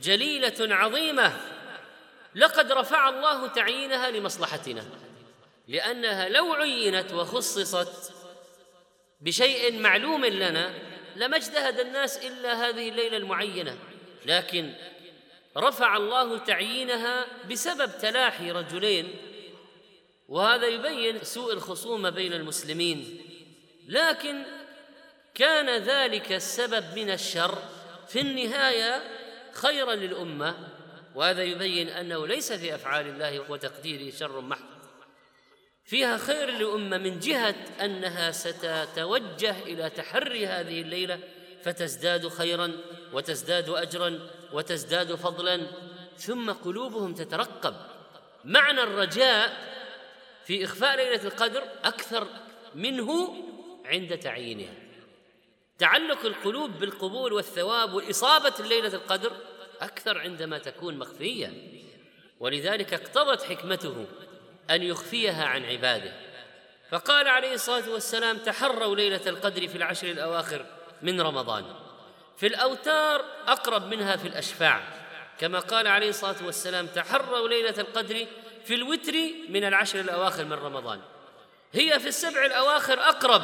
جليلة 0.02 0.76
عظيمة. 0.76 1.38
لقد 2.36 2.72
رفع 2.72 3.10
الله 3.10 3.48
تعيينها 3.48 4.12
لمصلحتنا 4.12 4.86
لأنها 5.68 6.30
لو 6.30 6.54
عينت 6.54 7.14
وخصصت 7.14 8.14
بشيء 9.22 9.80
معلوم 9.80 10.26
لنا 10.26 10.74
لما 11.16 11.38
اجتهد 11.38 11.80
الناس 11.80 12.18
إلا 12.18 12.54
هذه 12.54 12.90
الليلة 12.90 13.18
المعينة. 13.18 13.78
لكن 14.26 14.74
رفع 15.58 15.98
الله 15.98 16.38
تعيينها 16.38 17.26
بسبب 17.52 17.92
تلاحي 18.02 18.52
رجلين 18.52 19.16
وهذا 20.32 20.68
يبين 20.68 21.24
سوء 21.24 21.54
الخصومه 21.54 22.10
بين 22.10 22.34
المسلمين. 22.34 23.22
لكن 23.88 24.44
كان 25.36 25.84
ذلك 25.84 26.32
السبب 26.32 26.86
من 26.96 27.12
الشر 27.12 27.58
في 28.08 28.22
النهاية 28.22 29.04
خيرا 29.54 29.96
للأمة 29.96 30.56
وهذا 31.16 31.44
يبين 31.44 31.90
أنه 31.90 32.28
ليس 32.28 32.54
في 32.54 32.76
أفعال 32.76 33.08
الله 33.08 33.52
وتقديره 33.52 34.16
شر 34.16 34.42
محض. 34.42 34.82
فيها 35.86 36.18
خير 36.18 36.50
للأمة 36.50 36.98
من 36.98 37.20
جهة 37.20 37.56
أنها 37.82 38.32
ستتوجه 38.32 39.60
إلى 39.64 39.90
تحري 39.90 40.48
هذه 40.48 40.82
الليلة 40.82 41.20
فتزداد 41.64 42.28
خيرا 42.28 42.72
وتزداد 43.14 43.70
اجرا 43.70 44.20
وتزداد 44.54 45.16
فضلا 45.16 45.68
ثم 46.18 46.52
قلوبهم 46.52 47.14
تترقب. 47.14 47.76
معنى 48.46 48.84
الرجاء 48.84 49.71
في 50.46 50.66
إخفاء 50.66 50.98
ليلة 50.98 51.24
القدر 51.24 51.64
أكثر 51.84 52.28
منه 52.76 53.36
عند 53.86 54.18
تعيينها. 54.18 54.74
تعلق 55.78 56.26
القلوب 56.26 56.72
بالقبول 56.72 57.34
والثواب 57.34 57.94
وإصابة 57.94 58.66
ليلة 58.68 58.94
القدر 58.94 59.32
أكثر 59.82 60.18
عندما 60.18 60.58
تكون 60.58 60.98
مخفية. 60.98 61.54
ولذلك 62.40 62.94
اقتضت 62.94 63.44
حكمته 63.44 64.06
أن 64.70 64.84
يخفيها 64.84 65.46
عن 65.46 65.66
عباده. 65.66 66.14
فقال 66.90 67.28
عليه 67.28 67.54
الصلاة 67.54 67.90
والسلام 67.90 68.38
تحروا 68.38 68.96
ليلة 68.96 69.22
القدر 69.28 69.68
في 69.68 69.76
العشر 69.76 70.08
الأواخر 70.08 70.66
من 71.02 71.22
رمضان. 71.22 71.66
في 72.38 72.48
الأوتار 72.48 73.26
أقرب 73.48 73.86
منها 73.86 74.16
في 74.16 74.28
الأشفاع. 74.28 74.84
كما 75.40 75.60
قال 75.60 75.88
عليه 75.88 76.10
الصلاة 76.10 76.46
والسلام 76.46 76.88
تحروا 76.88 77.48
ليلة 77.48 77.76
القدر 77.78 78.28
في 78.66 78.76
الوتر 78.76 79.14
من 79.50 79.64
العشر 79.64 80.00
الأواخر 80.00 80.46
من 80.46 80.54
رمضان. 80.54 81.00
هي 81.74 82.00
في 82.00 82.08
السبع 82.08 82.46
الأواخر 82.46 83.00
أقرب 83.00 83.42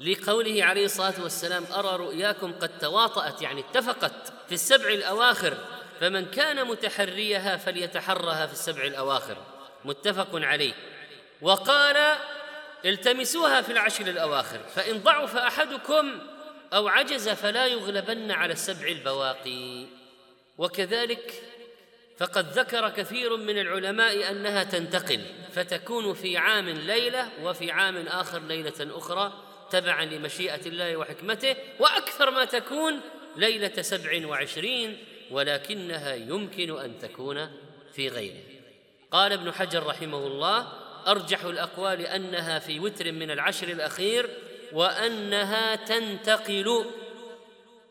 لقوله 0.00 0.64
عليه 0.64 0.84
الصلاة 0.84 1.22
والسلام 1.22 1.64
أرى 1.72 1.96
رؤياكم 1.96 2.52
قد 2.52 2.78
تواطأت. 2.78 3.42
يعني 3.42 3.60
اتفقت 3.60 4.32
في 4.48 4.54
السبع 4.54 4.88
الأواخر. 4.88 5.56
فمن 6.00 6.26
كان 6.26 6.66
متحريها 6.66 7.56
فليتحرها 7.56 8.46
في 8.46 8.52
السبع 8.52 8.84
الأواخر. 8.84 9.36
متفق 9.84 10.28
عليه. 10.32 10.72
وقال 11.42 12.16
التمسوها 12.84 13.60
في 13.60 13.72
العشر 13.72 14.06
الأواخر. 14.06 14.58
فإن 14.74 14.98
ضعف 14.98 15.36
أحدكم 15.36 16.18
أو 16.72 16.88
عجز 16.88 17.28
فلا 17.28 17.66
يغلبن 17.66 18.30
على 18.30 18.52
السبع 18.52 18.88
البواقي. 18.88 19.86
وكذلك 20.58 21.42
فقد 22.18 22.58
ذكر 22.58 22.88
كثير 22.88 23.36
من 23.36 23.58
العلماء 23.58 24.30
أنها 24.30 24.64
تنتقل 24.64 25.20
فتكون 25.52 26.14
في 26.14 26.36
عام 26.36 26.68
ليلة 26.68 27.28
وفي 27.42 27.70
عام 27.70 28.06
آخر 28.06 28.38
ليلة 28.38 28.98
أخرى 28.98 29.32
تبعا 29.70 30.04
لمشيئة 30.04 30.66
الله 30.66 30.96
وحكمته 30.96 31.56
وأكثر 31.78 32.30
ما 32.30 32.44
تكون 32.44 33.00
ليلة 33.36 33.82
سبع 33.82 34.26
وعشرين 34.26 34.98
ولكنها 35.30 36.14
يمكن 36.14 36.78
أن 36.78 36.98
تكون 36.98 37.50
في 37.92 38.08
غيره. 38.08 38.42
قال 39.10 39.32
ابن 39.32 39.52
حجر 39.52 39.86
رحمه 39.86 40.26
الله 40.26 40.68
أرجح 41.06 41.44
الأقوال 41.44 42.00
أنها 42.06 42.58
في 42.58 42.80
وتر 42.80 43.12
من 43.12 43.30
العشر 43.30 43.68
الأخير 43.68 44.30
وأنها 44.72 45.74
تنتقل. 45.74 46.84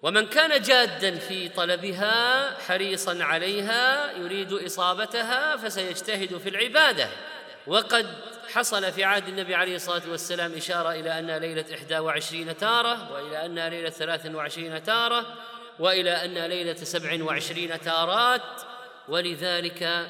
ومن 0.03 0.25
كان 0.25 0.61
جادا 0.61 1.15
في 1.15 1.49
طلبها 1.49 2.51
حريصا 2.59 3.23
عليها 3.23 4.11
يريد 4.11 4.53
إصابتها 4.53 5.57
فسيجتهد 5.57 6.37
في 6.37 6.49
العبادة. 6.49 7.09
وقد 7.67 8.07
حصل 8.53 8.91
في 8.91 9.03
عهد 9.03 9.27
النبي 9.27 9.55
عليه 9.55 9.75
الصلاة 9.75 10.01
والسلام 10.09 10.53
ليلة 11.39 11.65
إحدى 11.73 11.99
وعشرين 11.99 12.57
تارة 12.57 13.11
وإلى 13.13 13.45
أنها 13.45 13.69
ليلة 13.69 13.89
ثلاث 13.89 14.25
وعشرين 14.25 14.83
تارة 14.83 15.25
وإلى 15.79 16.25
أنها 16.25 16.47
ليلة 16.47 16.75
سبع 16.75 17.23
وعشرين 17.23 17.81
تارات. 17.81 18.61
ولذلك 19.07 20.07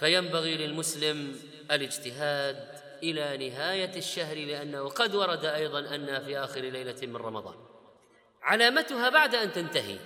فينبغي 0.00 0.56
للمسلم 0.56 1.40
الاجتهاد 1.70 2.56
إلى 3.02 3.48
نهاية 3.48 3.96
الشهر 3.96 4.36
لأنه 4.36 4.88
قد 4.88 5.14
ورد 5.14 5.44
أيضا 5.44 5.94
أنها 5.94 6.18
في 6.18 6.38
آخر 6.38 6.60
ليلة 6.60 6.96
من 7.02 7.16
رمضان. 7.16 7.75
علامتها 8.46 9.08
بعد 9.08 9.34
أن 9.34 9.52
تنتهي. 9.52 9.96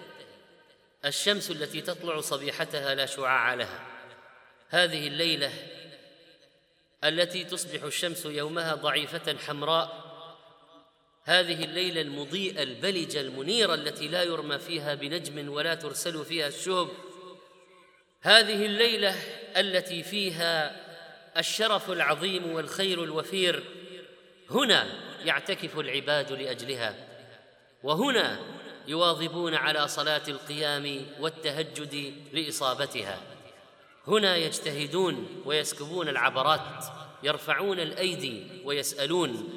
الشمس 1.05 1.51
التي 1.51 1.81
تطلع 1.81 2.21
صبيحتها 2.21 2.95
لا 2.95 3.07
شعاع 3.07 3.55
لها. 3.55 3.87
هذه 4.69 5.09
الليلة 5.09 5.53
التي 7.05 7.45
تصبح 7.45 7.83
الشمس 7.83 8.27
يومها 8.27 8.75
ضعيفة 8.75 9.37
حمراء 9.47 10.11
هذه 11.25 11.65
الليلة 11.65 12.01
المضيئة 12.01 12.63
البلجة 12.63 13.21
المنيرة 13.21 13.75
التي 13.75 14.09
لا 14.09 14.23
يرمى 14.23 14.59
فيها 14.59 14.95
بنجم 14.95 15.49
ولا 15.49 15.75
ترسل 15.75 16.25
فيها 16.25 16.49
الشهب. 16.49 16.89
هذه 18.23 18.67
الليلة 18.67 19.15
التي 19.57 20.03
فيها 20.03 20.77
الشرف 21.39 21.91
العظيم 21.91 22.53
والخير 22.53 23.05
الوفير. 23.05 23.65
هنا 24.51 24.87
يعتكف 25.25 25.79
العباد 25.79 26.33
لأجلها. 26.33 27.10
وهنا 27.83 28.39
يواظبون 28.89 29.55
على 29.55 29.89
صلاة 29.89 30.23
القيام 30.29 31.07
والتهجد 31.21 32.15
لإصابتها. 32.33 33.21
هنا 34.07 34.37
يجتهدون 34.37 35.43
ويسكبون 35.45 36.09
العبرات 36.09 36.85
يرفعون 37.23 37.81
الأيدي 37.81 38.47
ويسألون. 38.65 39.49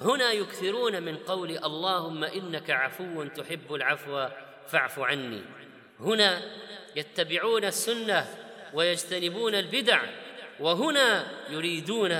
هنا 0.00 0.32
يكثرون 0.32 1.02
من 1.02 1.16
قول 1.16 1.50
اللهم 1.50 2.24
إنك 2.24 2.70
عفو 2.70 3.24
تحب 3.24 3.74
العفو 3.74 4.26
فاعف 4.68 4.98
عني. 4.98 5.42
هنا 6.00 6.42
يتبعون 6.96 7.64
السنة 7.64 8.26
ويجتنبون 8.74 9.54
البدع 9.54 10.02
وهنا 10.60 11.26
يريدون 11.50 12.12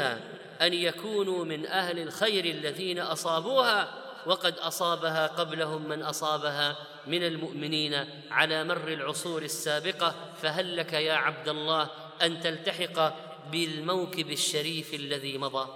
أن 0.62 0.72
يكونوا 0.74 1.44
من 1.44 1.66
أهل 1.66 1.98
الخير 1.98 2.44
الذين 2.44 2.98
أصابوها 2.98 4.01
وقد 4.26 4.58
أصابها 4.58 5.26
قبلهم 5.26 5.88
من 5.88 6.02
أصابها 6.02 6.76
من 7.06 7.22
المؤمنين 7.26 8.06
على 8.30 8.64
مر 8.64 8.88
العصور 8.88 9.42
السابقة 9.42 10.14
فهل 10.42 10.76
لك 10.76 10.92
يا 10.92 11.14
عبد 11.14 11.48
الله 11.48 11.90
أن 12.22 12.40
تلتحق 12.40 13.14
بالموكب 13.50 14.30
الشريف 14.30 14.94
الذي 14.94 15.38
مضى. 15.38 15.68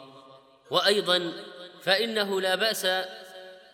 وأيضا 0.70 1.32
فإنه 1.82 2.40
لا 2.40 2.54
بأس 2.54 2.86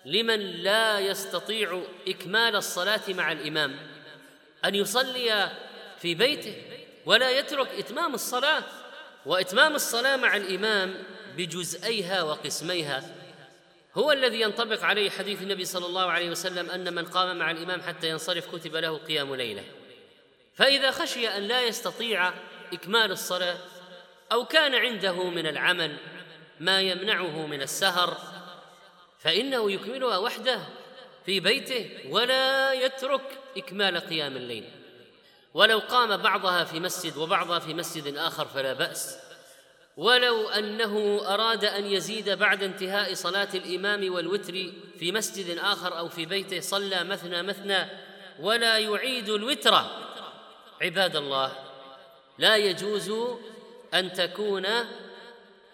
لمن 0.05 0.41
لا 0.41 0.99
يستطيع 0.99 1.83
إكمال 2.09 2.57
الصلاة 2.57 3.01
مع 3.09 3.33
الإمام 3.33 3.77
أن 4.65 4.75
يصلي 4.75 5.51
في 5.99 6.15
بيته 6.15 6.63
ولا 7.07 7.31
يترك 7.31 7.69
إتمام 7.79 8.15
الصلاة 8.15 8.63
وإتمام 9.27 9.75
الصلاة 9.75 10.17
مع 10.17 10.37
الإمام 10.37 10.95
بجزئيها 11.37 12.23
وقسميها. 12.23 13.22
هو 13.95 14.13
الذي 14.13 14.41
ينطبق 14.41 14.85
عليه 14.85 15.11
حديث 15.11 15.43
النبي 15.43 15.65
صلى 15.65 15.87
الله 15.87 16.11
عليه 16.11 16.31
وسلم 16.31 16.71
أن 16.71 16.95
من 16.95 17.05
قام 17.05 17.39
مع 17.39 17.51
الإمام 17.51 17.83
حتى 17.83 18.09
ينصرف 18.09 18.57
كتب 18.57 18.77
له 18.77 18.97
قيام 18.99 19.35
ليلة. 19.35 19.65
فإذا 20.55 20.91
خشي 20.91 21.29
أن 21.29 21.43
لا 21.43 21.63
يستطيع 21.63 22.33
إكمال 22.73 23.13
الصلاة 23.13 23.59
أو 24.33 24.45
كان 24.45 24.75
عنده 24.75 25.31
من 25.31 25.47
العمل 25.47 25.97
ما 26.61 26.81
يمنعه 26.81 27.47
من 27.47 27.63
السهر 27.63 28.17
فإنه 29.19 29.73
يكملها 29.73 30.19
وحده 30.19 30.61
في 31.27 31.41
بيته 31.41 31.91
ولا 32.09 32.73
يترك 32.73 33.39
إكمال 33.57 34.01
قيام 34.01 34.37
الليل. 34.37 34.65
ولو 35.55 35.79
قام 35.79 36.17
بعضها 36.17 36.65
في 36.65 36.81
مسجد 36.81 37.17
وبعضها 37.17 37.59
في 37.59 37.75
مسجد 37.75 38.17
آخر 38.17 38.47
فلا 38.47 38.73
بأس. 38.73 39.19
ولو 39.97 40.49
أنه 40.49 41.23
أراد 41.35 41.65
أن 41.65 41.87
يزيد 41.87 42.31
بعد 42.31 42.63
انتهاء 42.63 43.15
صلاة 43.15 43.49
الإمام 43.55 44.15
والوتر 44.15 44.53
في 44.99 45.13
مسجد 45.13 45.59
آخر 45.59 45.99
أو 45.99 46.09
في 46.09 46.27
بيته 46.27 46.61
صلى 46.61 47.05
مثنى 47.05 47.43
مثنى 47.43 47.87
ولا 48.41 48.79
يعيد 48.79 49.29
الوتر. 49.29 49.75
عباد 50.83 51.17
الله 51.17 51.53
لا 52.39 52.57
يجوز 52.57 53.13
أن 53.95 54.13
تكون 54.13 54.67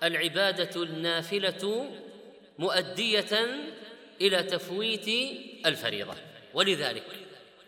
العبادة 0.03 0.83
النافلة 0.83 1.91
مؤدية 2.59 3.61
إلى 4.21 4.43
تفويت 4.43 5.09
الفريضة. 5.67 6.15
ولذلك 6.55 7.07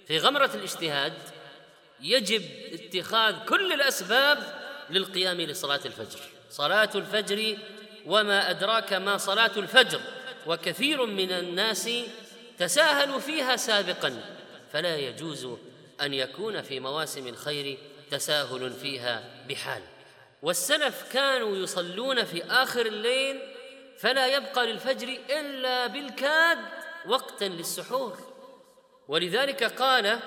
في 0.06 0.18
غمرة 0.18 0.50
الاجتهاد 0.54 1.12
يجب 2.00 2.42
اتخاذ 2.72 3.44
كل 3.44 3.72
الأسباب 3.72 4.60
للقيام 4.90 5.40
لصلاة 5.40 5.80
الفجر. 5.86 6.20
صلاة 6.50 6.90
الفجر 6.94 7.56
وما 8.06 8.50
أدراك 8.50 8.92
ما 8.92 9.16
صلاة 9.16 9.50
الفجر 9.56 10.00
وكثير 10.46 11.06
من 11.06 11.32
الناس 11.32 11.90
تساهلوا 12.58 13.18
فيها 13.18 13.56
سابقا 13.56 14.36
فلا 14.72 14.96
يجوز 14.96 15.48
أن 16.00 16.14
يكون 16.14 16.62
في 16.62 16.80
مواسم 16.80 17.26
الخير 17.26 17.78
تساهل 18.10 18.72
فيها 18.72 19.22
بحال. 19.48 19.82
والسلف 20.42 21.12
كانوا 21.12 21.56
يصلون 21.56 22.24
في 22.24 22.44
آخر 22.44 22.86
الليل 22.86 23.40
فلا 23.98 24.26
يبقى 24.26 24.66
للفجر 24.66 25.18
إلا 25.30 25.86
بالكاد 25.86 26.58
وقتا 27.06 27.44
للسحور. 27.44 28.18
ولذلك 29.08 29.64
قال 29.64 30.18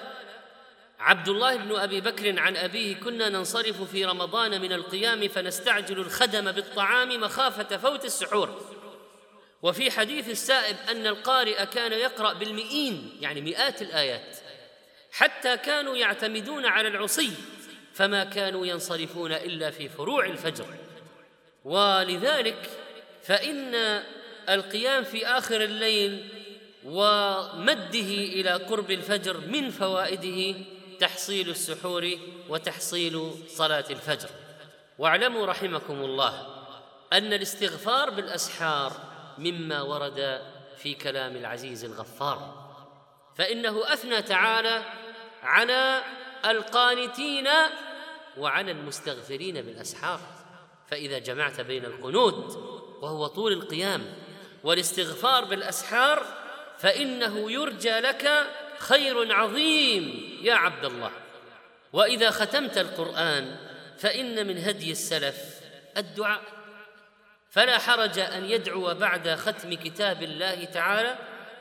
عبد 1.04 1.30
الله 1.30 1.56
بن 1.56 1.76
أبي 1.76 2.02
بكر 2.02 2.40
عن 2.40 2.58
أبيه 2.58 2.96
كنا 2.96 3.30
ننصرف 3.30 3.82
في 3.82 4.06
رمضان 4.06 4.62
من 4.62 4.74
القيام 4.74 5.28
فنستعجل 5.28 6.00
الخدم 6.00 6.52
بالطعام 6.52 7.22
مخافة 7.22 7.78
فوت 7.78 8.06
السحور. 8.06 8.62
وفي 9.62 9.92
حديث 9.92 10.30
السائب 10.30 10.76
أن 10.90 11.08
القارئ 11.08 11.66
كان 11.66 11.92
يقرأ 11.92 12.34
بالمئين 12.34 13.18
يعني 13.22 13.42
مئات 13.42 13.82
الآيات 13.82 14.38
حتى 15.12 15.58
كانوا 15.58 15.98
يعتمدون 15.98 16.66
على 16.66 16.88
العصي 16.88 17.32
فما 17.94 18.24
كانوا 18.24 18.66
ينصرفون 18.66 19.32
إلا 19.32 19.72
في 19.72 19.90
فروع 19.90 20.26
الفجر. 20.26 20.66
ولذلك 21.66 22.70
فإن 23.24 23.76
القيام 24.50 25.04
في 25.04 25.28
آخر 25.28 25.64
الليل 25.64 26.30
ومده 26.86 28.00
إلى 28.00 28.50
قرب 28.50 28.92
الفجر 28.92 29.38
من 29.38 29.70
فوائده 29.70 30.60
تحصيل 31.04 31.50
السحور 31.50 32.10
وتحصيل 32.50 33.32
صلاة 33.48 33.86
الفجر. 33.90 34.30
واعلموا 34.98 35.46
رحمكم 35.46 35.94
الله 35.94 36.48
أن 37.14 37.34
الاستغفار 37.34 38.10
بالأسحار 38.10 38.94
مما 39.38 39.82
ورد 39.82 40.42
في 40.78 40.94
كلام 40.94 41.36
العزيز 41.36 41.86
الغفار. 41.86 42.68
فإنه 43.38 43.94
أثنى 43.94 44.22
تعالى 44.22 44.84
على 45.44 46.02
القانتين 46.46 47.48
وعلى 48.38 48.72
المستغفرين 48.72 49.62
بالأسحار. 49.62 50.20
فإذا 50.88 51.18
جمعت 51.18 51.62
بين 51.62 51.86
القنوت 51.86 52.58
وهو 53.02 53.28
طول 53.28 53.54
القيام 53.54 54.14
والاستغفار 54.64 55.46
بالأسحار 55.46 56.26
فإنه 56.78 57.52
يرجى 57.52 58.00
لك 58.00 58.48
خير 58.84 59.34
عظيم 59.34 60.38
يا 60.42 60.54
عبد 60.54 60.86
الله. 60.86 61.12
وإذا 61.94 62.32
ختمت 62.32 62.78
القرآن 62.78 63.58
فإن 63.98 64.48
من 64.48 64.58
هدي 64.58 64.92
السلف 64.92 65.38
الدعاء. 65.98 66.42
فلا 67.50 67.78
حرج 67.78 68.20
أن 68.20 68.46
يدعو 68.46 68.94
بعد 68.94 69.30
ختم 69.30 69.74
كتاب 69.74 70.24
الله 70.24 70.66
تعالى 70.66 71.16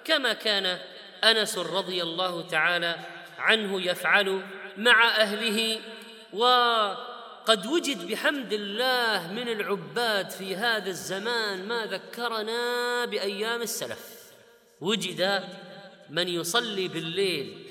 كما 0.04 0.32
كان 0.32 0.78
أنس 1.24 1.58
رضي 1.58 2.02
الله 2.02 2.46
تعالى 2.46 2.96
عنه 3.38 3.80
يفعل 3.80 4.42
مع 4.76 5.08
أهله. 5.08 5.80
وقد 6.32 7.66
وجد 7.66 8.06
بحمد 8.10 8.52
الله 8.52 9.32
من 9.32 9.48
العباد 9.48 10.30
في 10.30 10.56
هذا 10.56 10.88
الزمان 10.88 11.68
ما 11.68 11.86
ذكرنا 11.86 13.04
بأيام 13.04 13.62
السلف. 13.62 14.32
وجد 14.80 15.42
من 16.12 16.28
يصلي 16.28 16.88
بالليل 16.88 17.66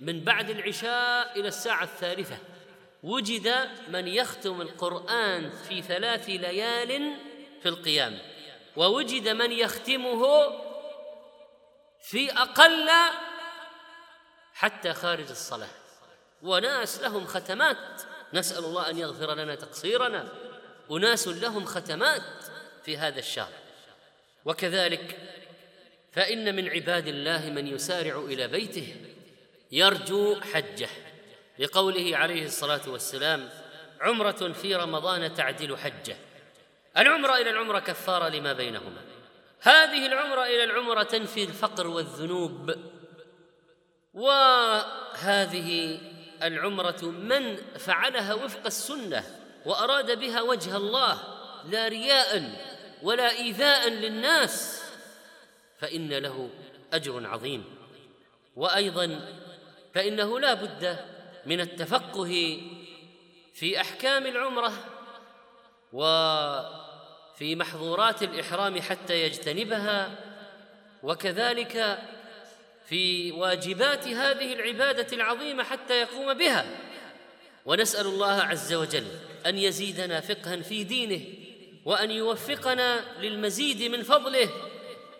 من 0.00 0.20
بعد 0.20 0.50
العشاء 0.50 1.40
إلى 1.40 1.48
الساعة 1.48 1.84
الثالثة. 1.84 2.38
وجد 3.02 3.68
من 3.88 4.08
يختم 4.08 4.60
القرآن 4.60 5.50
في 5.50 5.82
ثلاث 5.82 6.28
ليال 6.28 7.14
في 7.62 7.68
القيام. 7.68 8.18
ووجد 8.76 9.28
من 9.28 9.52
يختمه 9.52 10.26
في 12.02 12.32
أقل 12.32 12.90
حتى 14.54 14.92
خارج 14.92 15.30
الصلاة. 15.30 15.68
وناس 16.42 17.00
لهم 17.00 17.26
ختمات. 17.26 18.02
نسأل 18.32 18.64
الله 18.64 18.90
أن 18.90 18.98
يغفر 18.98 19.34
لنا 19.34 19.54
تقصيرنا. 19.54 20.28
أناس 20.90 21.28
لهم 21.28 21.64
ختمات 21.64 22.44
في 22.84 22.98
هذا 22.98 23.18
الشهر. 23.18 23.52
وكذلك 24.44 25.25
فإن 26.16 26.56
من 26.56 26.68
عباد 26.68 27.08
الله 27.08 27.50
من 27.50 27.66
يسارع 27.66 28.18
إلى 28.18 28.48
بيته 28.48 28.96
يرجو 29.72 30.40
حجه. 30.40 30.88
لقوله 31.58 32.16
عليه 32.16 32.44
الصلاة 32.44 32.80
والسلام 32.88 33.48
عمرة 34.00 34.52
في 34.52 34.74
رمضان 34.74 35.34
تعدل 35.34 35.76
حجه. 35.76 36.16
العمرة 36.96 37.36
إلى 37.36 37.50
العمرة 37.50 37.78
كفارة 37.78 38.28
لما 38.28 38.52
بينهما. 38.52 39.00
هذه 39.60 40.06
العمرة 40.06 40.44
إلى 40.44 40.64
العمرة 40.64 41.02
تنفي 41.02 41.44
الفقر 41.44 41.86
والذنوب. 41.86 42.74
وهذه 44.14 45.98
العمرة 46.42 47.04
من 47.04 47.56
فعلها 47.56 48.34
وفق 48.34 48.66
السنة 48.66 49.24
وأراد 49.66 50.18
بها 50.18 50.42
وجه 50.42 50.76
الله 50.76 51.18
لا 51.70 51.88
رياء 51.88 52.50
ولا 53.02 53.30
ايذاء 53.30 53.88
للناس. 53.88 54.85
فإن 55.78 56.12
له 56.12 56.50
أجر 56.92 57.26
عظيم. 57.26 57.64
وأيضا 58.56 59.32
فإنه 59.94 60.40
لا 60.40 60.54
بد 60.54 60.98
من 61.46 61.60
التفقه 61.60 62.60
في 63.54 63.80
أحكام 63.80 64.26
العمرة 64.26 64.72
وفي 65.92 67.56
محظورات 67.56 68.22
الإحرام 68.22 68.80
حتى 68.80 69.22
يجتنبها 69.22 70.18
وكذلك 71.02 71.98
في 72.86 73.32
واجبات 73.32 74.08
هذه 74.08 74.52
العبادة 74.52 75.16
العظيمة 75.16 75.64
حتى 75.64 76.00
يقوم 76.00 76.34
بها. 76.34 76.66
ونسأل 77.66 78.06
الله 78.06 78.42
عز 78.42 78.74
وجل 78.74 79.06
أن 79.46 79.58
يزيدنا 79.58 80.20
فقها 80.20 80.56
في 80.56 80.84
دينه 80.84 81.24
وأن 81.84 82.10
يوفقنا 82.10 83.04
للمزيد 83.20 83.82
من 83.82 84.02
فضله 84.02 84.48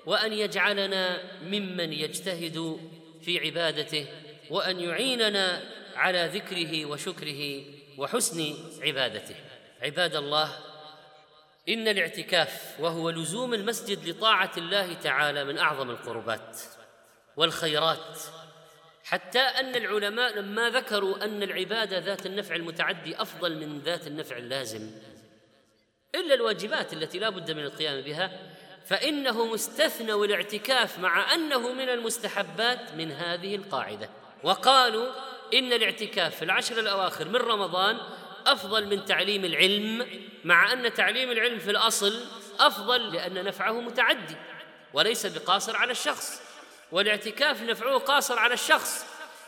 وأن 0.07 0.33
يجعلنا 0.33 1.23
ممن 1.43 1.93
يجتهد 1.93 2.81
في 3.23 3.39
عبادته 3.39 4.07
وأن 4.51 4.81
يعيننا 4.81 5.63
على 5.95 6.31
ذكره 6.35 6.85
وشكره 6.85 7.65
وحسن 7.99 8.55
عبادته. 8.83 9.37
عباد 9.83 10.17
الله 10.17 10.59
إن 11.69 11.89
الاعتكاف 11.89 12.77
وهو 12.81 13.11
لزوم 13.11 13.55
المسجد 13.55 14.09
لطاعة 14.09 14.53
الله 14.57 14.95
تعالى 14.95 15.45
من 15.45 15.59
أعظم 15.59 15.91
القربات 15.91 16.61
والخيرات. 17.37 18.19
حتى 19.05 19.39
أن 19.39 19.75
العلماء 19.77 20.39
لما 20.39 20.71
ذكروا 20.71 21.25
أن 21.25 21.43
العبادة 21.43 21.99
ذات 21.99 22.27
النفع 22.27 22.55
المتعدي 22.55 23.23
أفضل 23.23 23.57
من 23.57 23.79
ذات 23.79 24.07
النفع 24.07 24.37
اللازم 24.37 24.91
إلا 26.15 26.35
الواجبات 26.35 26.93
التي 26.93 27.19
لا 27.19 27.31
بد 27.31 27.51
من 27.51 27.63
القيام 27.63 28.01
بها 28.01 28.41
فإنه 28.87 29.47
مستثنى 29.47 30.13
الاعتكاف 30.13 30.99
مع 30.99 31.35
أنه 31.35 31.73
من 31.73 31.89
المستحبات 31.89 32.95
من 32.95 33.13
هذه 33.13 33.57
القاعدة. 33.57 34.11
وقالوا 34.43 35.13
إن 35.55 35.73
الاعتكاف 35.73 36.37
في 36.37 36.45
العشر 36.45 36.79
الأواخر 36.79 37.29
من 37.29 37.37
رمضان 37.37 37.99
أفضل 38.47 38.87
من 38.87 39.05
تعليم 39.05 39.45
العلم 39.45 40.07
مع 40.45 40.73
أن 40.73 40.95
تعليم 40.95 41.31
العلم 41.31 41.59
في 41.59 41.71
الأصل 41.71 42.25
أفضل 42.61 43.13
لأن 43.13 43.45
نفعه 43.45 43.81
متعدي 43.81 44.37
وليس 44.93 45.27
بقاصر 45.27 45.77
على 45.77 45.93
الشخص. 45.93 46.43
والاعتكاف 46.93 47.63
نفعه 47.63 47.99
قاصر 47.99 48.39
على 48.39 48.55
الشخص. 48.55 49.07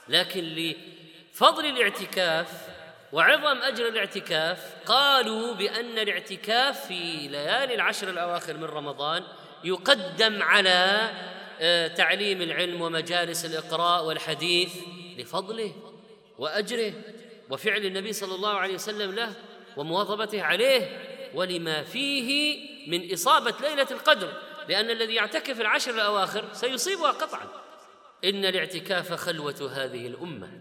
لكن 0.08 0.40
لفضل 0.40 1.66
الاعتكاف 1.66 2.67
وعظم 3.12 3.62
أجر 3.62 3.88
الاعتكاف. 3.88 4.74
قالوا 4.86 5.54
بأن 5.54 5.98
الاعتكاف 5.98 6.86
في 6.86 7.28
ليالي 7.28 7.74
العشر 7.74 8.10
الأواخر 8.10 8.56
من 8.56 8.64
رمضان 8.64 9.22
يقدم 9.64 10.42
على 10.42 11.10
آه، 11.60 11.88
تعليم 11.88 12.42
العلم 12.42 12.82
ومجالس 12.82 13.44
الإقراء 13.44 14.04
والحديث 14.04 14.76
لفضله 15.18 15.74
وأجره 16.38 16.92
وفعل 17.50 17.86
النبي 17.86 18.12
صلى 18.12 18.34
الله 18.34 18.54
عليه 18.54 18.74
وسلم 18.74 19.14
له 19.14 19.32
ومواظبته 19.76 20.42
عليه 20.42 21.04
ولما 21.34 21.82
فيه 21.82 22.58
من 22.88 23.12
إصابة 23.12 23.54
ليلة 23.60 23.86
القدر 23.90 24.32
لأن 24.68 24.90
الذي 24.90 25.14
يعتكف 25.14 25.60
العشر 25.60 25.90
الأواخر 25.94 26.44
سيصيبها 26.52 27.10
قطعا. 27.10 27.46
إن 28.24 28.44
الاعتكاف 28.44 29.12
خلوة 29.12 29.70
هذه 29.74 30.06
الأمة. 30.06 30.60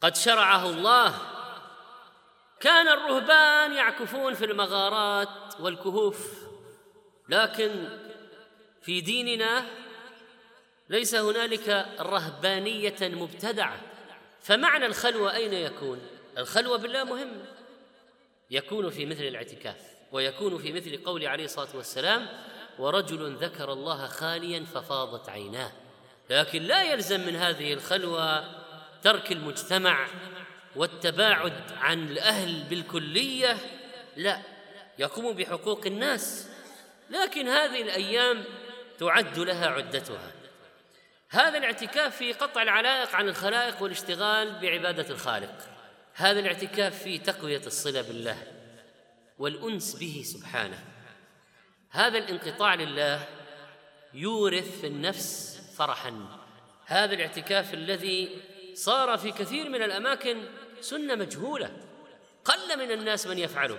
قد 0.00 0.16
شرعه 0.16 0.70
الله 0.70 1.14
كان 2.60 2.88
الرهبان 2.88 3.72
يعكفون 3.72 4.34
في 4.34 4.44
المغارات 4.44 5.60
والكهوف 5.60 6.48
لكن 7.28 7.88
في 8.82 9.00
ديننا 9.00 9.66
ليس 10.88 11.14
هنالك 11.14 11.86
رهبانية 12.00 12.96
مبتدعة. 13.02 13.80
فمعنى 14.40 14.86
الخلوة 14.86 15.34
أين 15.34 15.52
يكون؟ 15.52 16.00
الخلوة 16.38 16.78
بالله 16.78 17.04
مهم. 17.04 17.44
يكون 18.50 18.90
في 18.90 19.06
مثل 19.06 19.22
الاعتكاف 19.22 19.80
ويكون 20.12 20.58
في 20.58 20.72
مثل 20.72 21.04
قول 21.04 21.26
عليه 21.26 21.44
الصلاة 21.44 21.76
والسلام 21.76 22.28
ورجل 22.78 23.34
ذكر 23.34 23.72
الله 23.72 24.06
خاليا 24.06 24.64
ففاضت 24.64 25.28
عيناه. 25.28 25.72
لكن 26.30 26.62
لا 26.62 26.82
يلزم 26.82 27.20
من 27.20 27.36
هذه 27.36 27.72
الخلوة 27.72 28.44
ترك 29.02 29.32
المجتمع 29.32 30.08
والتباعد 30.78 31.72
عن 31.80 32.08
الأهل 32.08 32.62
بالكلية 32.62 33.56
لا 34.16 34.38
يقوم 34.98 35.32
بحقوق 35.32 35.86
الناس 35.86 36.48
لكن 37.10 37.48
هذه 37.48 37.82
الأيام 37.82 38.44
تعد 38.98 39.38
لها 39.38 39.66
عدتها. 39.66 40.32
هذا 41.30 41.58
الاعتكاف 41.58 42.16
في 42.16 42.32
قطع 42.32 42.62
العلائق 42.62 43.14
عن 43.14 43.28
الخلائق 43.28 43.82
والاشتغال 43.82 44.58
بعبادة 44.60 45.10
الخالق. 45.10 45.54
هذا 46.14 46.40
الاعتكاف 46.40 47.02
في 47.02 47.18
تقوية 47.18 47.66
الصلة 47.66 48.02
بالله 48.02 48.42
والأنس 49.38 49.96
به 49.96 50.22
سبحانه. 50.24 50.84
هذا 51.90 52.18
الانقطاع 52.18 52.74
لله 52.74 53.28
يورث 54.14 54.80
في 54.80 54.86
النفس 54.86 55.60
فرحا. 55.76 56.26
هذا 56.86 57.14
الاعتكاف 57.14 57.74
الذي 57.74 58.42
صار 58.74 59.18
في 59.18 59.32
كثير 59.32 59.68
من 59.68 59.82
الأماكن 59.82 60.42
سنة 60.80 61.14
مجهولة. 61.14 61.70
قل 62.44 62.78
من 62.78 62.90
الناس 62.90 63.26
من 63.26 63.38
يفعله. 63.38 63.78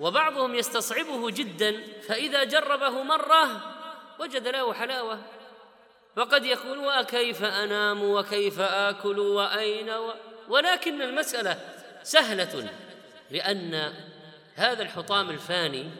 وبعضهم 0.00 0.54
يستصعبه 0.54 1.30
جدا 1.30 1.82
فإذا 2.08 2.44
جربه 2.44 3.02
مرة 3.02 3.74
وجد 4.18 4.48
له 4.48 4.72
حلاوة. 4.72 5.18
وقد 6.16 6.44
يقول 6.44 6.78
وكيف 6.78 7.44
أنام؟ 7.44 8.02
وكيف 8.02 8.60
آكل؟ 8.60 9.18
وأين؟ 9.18 9.90
و... 9.90 10.14
ولكن 10.48 11.02
المسألة 11.02 11.60
سهلة 12.02 12.70
لأن 13.30 13.92
هذا 14.54 14.82
الحطام 14.82 15.30
الفاني 15.30 15.90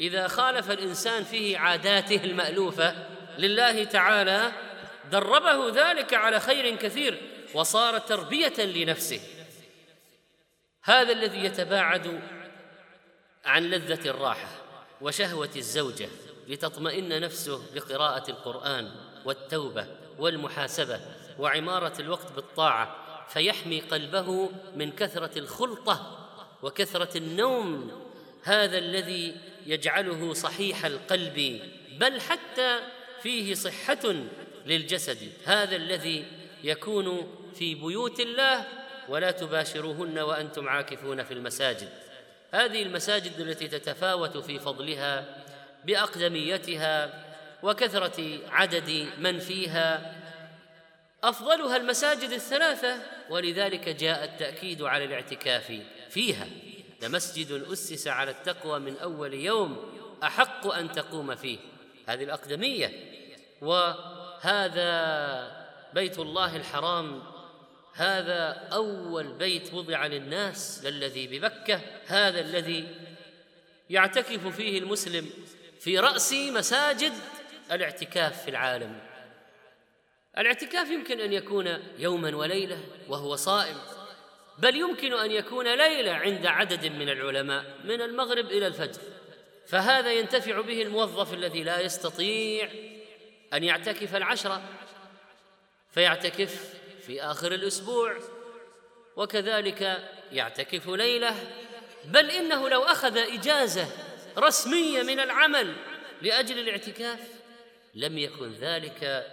إذا 0.00 0.28
خالف 0.28 0.70
الإنسان 0.70 1.24
فيه 1.24 1.58
عاداته 1.58 2.24
المألوفة 2.24 2.94
لله 3.38 3.84
تعالى 3.84 4.52
دربه 5.10 5.70
ذلك 5.70 6.14
على 6.14 6.40
خير 6.40 6.76
كثير 6.76 7.20
وصار 7.54 7.98
تربية 7.98 8.58
لنفسه. 8.58 9.20
هذا 10.84 11.12
الذي 11.12 11.44
يتباعد 11.44 12.20
عن 13.44 13.62
لذة 13.62 14.10
الراحة 14.10 14.48
وشهوة 15.00 15.50
الزوجة 15.56 16.08
لتطمئن 16.48 17.20
نفسه 17.20 17.74
بقراءة 17.74 18.30
القرآن 18.30 18.90
والتوبة 19.24 19.86
والمحاسبة 20.18 21.00
وعمارة 21.38 22.00
الوقت 22.00 22.32
بالطاعة 22.32 22.96
فيحمي 23.28 23.80
قلبه 23.80 24.50
من 24.76 24.90
كثرة 24.90 25.38
الخلطة 25.38 26.28
وكثرة 26.62 27.18
النوم. 27.18 28.02
هذا 28.42 28.78
الذي 28.78 29.36
يجعله 29.66 30.34
صحيح 30.34 30.84
القلب 30.84 31.60
بل 31.98 32.20
حتى 32.20 32.80
فيه 33.22 33.54
صحة 33.54 34.14
للجسد. 34.66 35.32
هذا 35.44 35.76
الذي 35.76 36.24
يكون 36.64 37.34
في 37.54 37.74
بيوت 37.74 38.20
الله 38.20 38.81
ولا 39.08 39.30
تباشروهن 39.30 40.18
وأنتم 40.18 40.68
عاكفون 40.68 41.22
في 41.22 41.34
المساجد. 41.34 41.88
هذه 42.52 42.82
المساجد 42.82 43.40
التي 43.40 43.68
تتفاوت 43.68 44.36
في 44.36 44.58
فضلها 44.58 45.44
بأقدميتها 45.84 47.24
وكثرة 47.62 48.38
عدد 48.48 49.08
من 49.18 49.38
فيها 49.38 50.14
أفضلها 51.24 51.76
المساجد 51.76 52.30
الثلاثة 52.30 52.96
ولذلك 53.30 53.88
جاء 53.88 54.24
التأكيد 54.24 54.82
على 54.82 55.04
الاعتكاف 55.04 55.80
فيها. 56.10 56.46
لمسجد 57.02 57.66
أسس 57.72 58.08
على 58.08 58.30
التقوى 58.30 58.78
من 58.78 58.98
أول 58.98 59.34
يوم 59.34 59.92
أحق 60.22 60.66
أن 60.66 60.92
تقوم 60.92 61.34
فيه. 61.34 61.58
هذه 62.06 62.24
الأقدمية. 62.24 62.90
وهذا 63.60 64.82
بيت 65.94 66.18
الله 66.18 66.56
الحرام 66.56 67.22
هذا 67.94 68.68
أول 68.72 69.32
بيت 69.32 69.74
وضع 69.74 70.06
للناس 70.06 70.84
للذي 70.84 71.26
بمكة 71.26 71.80
هذا 72.06 72.40
الذي 72.40 72.88
يعتكف 73.90 74.46
فيه 74.46 74.78
المسلم 74.78 75.30
في 75.80 75.98
رأس 75.98 76.32
مساجد 76.32 77.12
الاعتكاف 77.72 78.42
في 78.42 78.50
العالم. 78.50 79.00
الاعتكاف 80.38 80.90
يمكن 80.90 81.20
أن 81.20 81.32
يكون 81.32 81.78
يوما 81.98 82.36
وليلة 82.36 82.78
وهو 83.08 83.36
صائم 83.36 83.76
بل 84.58 84.76
يمكن 84.76 85.12
أن 85.12 85.30
يكون 85.30 85.74
ليلة 85.74 86.12
عند 86.12 86.46
عدد 86.46 86.86
من 86.86 87.08
العلماء 87.08 87.64
من 87.84 88.02
المغرب 88.02 88.46
إلى 88.46 88.66
الفجر. 88.66 89.00
فهذا 89.66 90.12
ينتفع 90.12 90.60
به 90.60 90.82
الموظف 90.82 91.34
الذي 91.34 91.62
لا 91.62 91.80
يستطيع 91.80 92.70
أن 93.52 93.64
يعتكف 93.64 94.16
العشره 94.16 94.62
فيعتكف 95.90 96.74
في 97.06 97.22
آخر 97.22 97.54
الأسبوع. 97.54 98.16
وكذلك 99.16 100.08
يعتكف 100.32 100.88
ليلة 100.88 101.34
بل 102.04 102.30
إنه 102.30 102.68
لو 102.68 102.82
أخذ 102.82 103.16
إجازة 103.16 103.88
رسمية 104.38 105.02
من 105.02 105.20
العمل 105.20 105.74
لأجل 106.22 106.58
الاعتكاف 106.58 107.18
لم 107.94 108.18
يكن 108.18 108.52
ذلك 108.52 109.26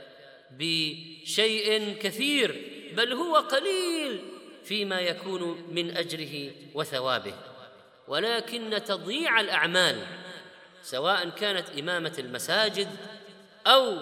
بشيء 0.52 1.98
كثير 2.02 2.56
بل 2.94 3.14
هو 3.14 3.36
قليل 3.36 4.22
فيما 4.64 5.00
يكون 5.00 5.68
من 5.72 5.98
أجره 5.98 6.52
وثوابه. 6.74 7.34
ولكن 8.08 8.82
تضييع 8.86 9.40
الأعمال 9.40 10.06
سواء 10.84 11.30
كانت 11.30 11.70
إمامة 11.80 12.14
المساجد 12.20 12.88
أو 13.68 13.98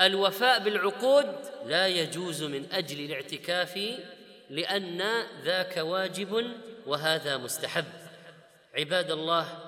الوفاء 0.00 0.58
بالعقود 0.58 1.26
لا 1.66 1.86
يجوز 1.86 2.42
من 2.42 2.72
أجل 2.72 3.04
الاعتكاف 3.04 3.80
لأن 4.50 5.02
ذاك 5.42 5.76
واجب 5.76 6.52
وهذا 6.86 7.36
مستحب. 7.36 7.84
عباد 8.78 9.10
الله 9.10 9.58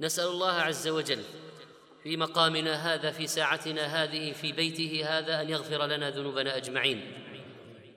نسأل 0.00 0.26
الله 0.28 0.52
عز 0.52 0.88
وجل 0.88 1.22
في 2.02 2.16
مقامنا 2.16 2.94
هذا 2.94 3.10
في 3.10 3.26
ساعتنا 3.26 4.02
هذه 4.02 4.32
في 4.32 4.52
بيته 4.52 5.18
هذا 5.18 5.40
أن 5.40 5.50
يغفر 5.50 5.86
لنا 5.86 6.10
ذنوبنا 6.10 6.56
أجمعين. 6.56 7.12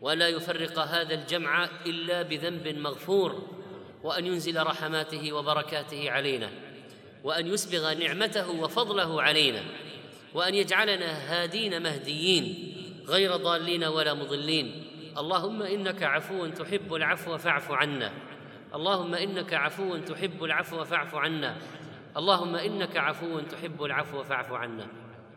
ولا 0.02 0.28
يفرق 0.28 0.80
هذا 0.80 1.14
الجمع 1.14 1.70
إلا 1.86 2.22
بذنب 2.22 2.68
مغفور 2.68 3.48
وأن 4.04 4.26
ينزل 4.26 4.64
رحماته 4.64 5.34
وبركاته 5.34 6.12
علينا 6.12 6.50
وأن 7.24 7.48
يسبغ 7.48 7.94
نعمته 7.94 8.50
وفضله 8.50 9.22
علينا. 9.22 9.64
وأن 10.34 10.56
يجعلنا 10.56 11.12
هادين 11.32 11.84
مهديين 11.84 12.76
غير 13.08 13.36
ضالين 13.36 13.84
ولا 13.84 14.14
مضلين. 14.14 14.86
اللهم 15.18 15.62
إنك 15.62 16.04
عفو 16.04 16.48
تحب 16.48 16.94
العفو 16.94 17.38
فاعف 17.38 17.72
عنا. 17.72 18.12
اللهم 18.76 19.16
إنك 19.16 19.54
عفو 19.54 19.98
تحب 19.98 20.44
العفو 20.44 20.84
فاعف 20.84 21.16
عنا. 21.16 21.58
اللهم 22.18 22.56
إنك 22.56 22.98
عفو 22.98 23.40
تحب 23.40 23.84
العفو 23.84 24.24
فاعف 24.24 24.52
عنا. 24.52 24.88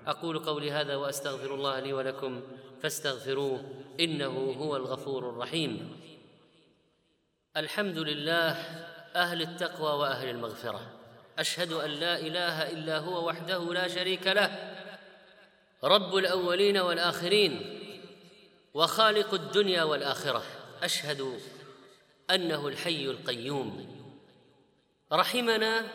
أقول 0.06 0.38
قولي 0.38 0.70
هذا 0.70 0.96
وأستغفر 0.96 1.54
الله 1.54 1.80
لي 1.80 1.92
ولكم 1.92 2.40
فاستغفروه 2.82 3.60
إنه 4.00 4.54
هو 4.58 4.76
الغفور 4.76 5.30
الرحيم. 5.30 5.96
الحمد 7.56 7.98
لله 7.98 8.50
أهل 9.16 9.42
التقوى 9.42 9.92
وأهل 9.92 10.28
المغفرة. 10.28 10.80
أشهد 11.38 11.72
أن 11.72 11.90
لا 11.90 12.18
إله 12.18 12.70
إلا 12.72 12.98
هو 12.98 13.28
وحده 13.28 13.72
لا 13.72 13.88
شريك 13.88 14.26
له. 14.26 14.76
رب 15.84 16.16
الأولين 16.16 16.78
والآخرين 16.78 17.80
وخالق 18.74 19.34
الدنيا 19.34 19.82
والآخرة. 19.82 20.42
أشهد 20.82 21.40
أنه 22.30 22.68
الحي 22.68 23.04
القيوم. 23.04 23.96
رحمنا 25.12 25.86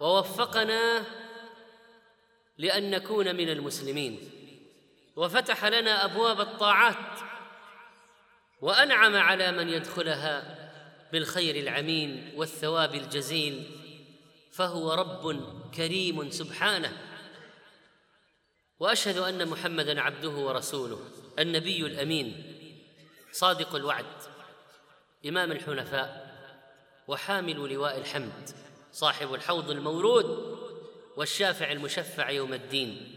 ووفقنا 0.00 1.04
لأن 2.58 2.90
نكون 2.90 3.36
من 3.36 3.48
المسلمين. 3.48 4.30
وفتح 5.16 5.64
لنا 5.64 6.04
أبواب 6.04 6.40
الطاعات 6.40 7.20
وأنعم 8.60 9.16
على 9.16 9.52
من 9.52 9.68
يدخلها 9.68 10.58
بالخير 11.12 11.56
العميم 11.56 12.32
والثواب 12.36 12.94
الجزيل. 12.94 13.70
فهو 14.52 14.92
رب 14.92 15.50
كريم 15.74 16.30
سبحانه. 16.30 17.07
وأشهد 18.80 19.18
أن 19.18 19.48
محمدا 19.48 20.00
عبده 20.00 20.28
ورسوله 20.28 21.00
النبي 21.38 21.86
الأمين 21.86 22.54
صادق 23.32 23.74
الوعد 23.74 24.04
إمام 25.26 25.52
الحنفاء 25.52 26.28
وحامل 27.08 27.72
لواء 27.72 27.98
الحمد 27.98 28.50
صاحب 28.92 29.34
الحوض 29.34 29.70
المورود 29.70 30.58
والشافع 31.16 31.72
المشفع 31.72 32.30
يوم 32.30 32.54
الدين 32.54 33.14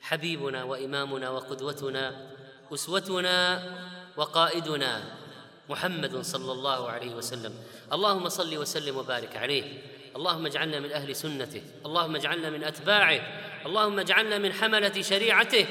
حبيبنا 0.00 0.64
وإمامنا 0.64 1.30
وقدوتنا 1.30 2.30
أسوتنا 2.74 3.62
وقائدنا 4.16 5.16
محمد 5.68 6.20
صلى 6.20 6.52
الله 6.52 6.88
عليه 6.90 7.14
وسلم. 7.14 7.54
اللهم 7.92 8.28
صل 8.28 8.56
وسلم 8.56 8.96
وبارك 8.96 9.36
عليه. 9.36 9.82
اللهم 10.16 10.46
اجعلنا 10.46 10.80
من 10.80 10.92
أهل 10.92 11.16
سنته. 11.16 11.62
اللهم 11.86 12.16
اجعلنا 12.16 12.50
من 12.50 12.64
أتباعه. 12.64 13.45
اللهم 13.66 13.98
اجعلنا 13.98 14.38
من 14.38 14.52
حملة 14.52 15.02
شريعته. 15.02 15.66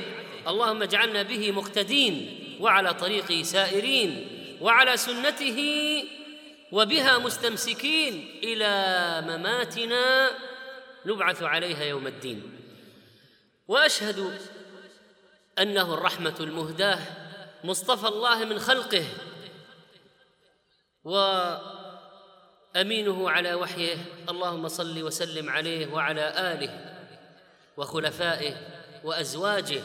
اللهم 0.47 0.81
اجعلنا 0.81 1.21
به 1.23 1.51
مقتدين 1.51 2.41
وعلى 2.60 2.93
طريقه 2.93 3.43
سائرين 3.43 4.27
وعلى 4.62 4.97
سنته 4.97 5.60
وبها 6.71 7.17
مستمسكين 7.17 8.39
إلى 8.43 8.71
مماتنا. 9.27 10.31
نبعث 11.05 11.43
عليها 11.43 11.84
يوم 11.84 12.08
الدين. 12.08 12.60
وأشهد 13.67 14.39
أنه 15.60 15.93
الرحمة 15.93 16.36
المهداة 16.39 16.99
مصطفى 17.63 18.08
الله 18.08 18.45
من 18.45 18.60
خلقه 18.60 19.05
وأمينه 22.73 23.29
على 23.29 23.53
وحيه. 23.53 23.97
اللهم 24.29 24.67
صل 24.67 25.03
وسلم 25.03 25.49
عليه 25.49 25.88
وعلى 25.88 26.34
آله. 26.38 26.94
وخلفائه 27.78 28.56
وأزواجه 29.04 29.82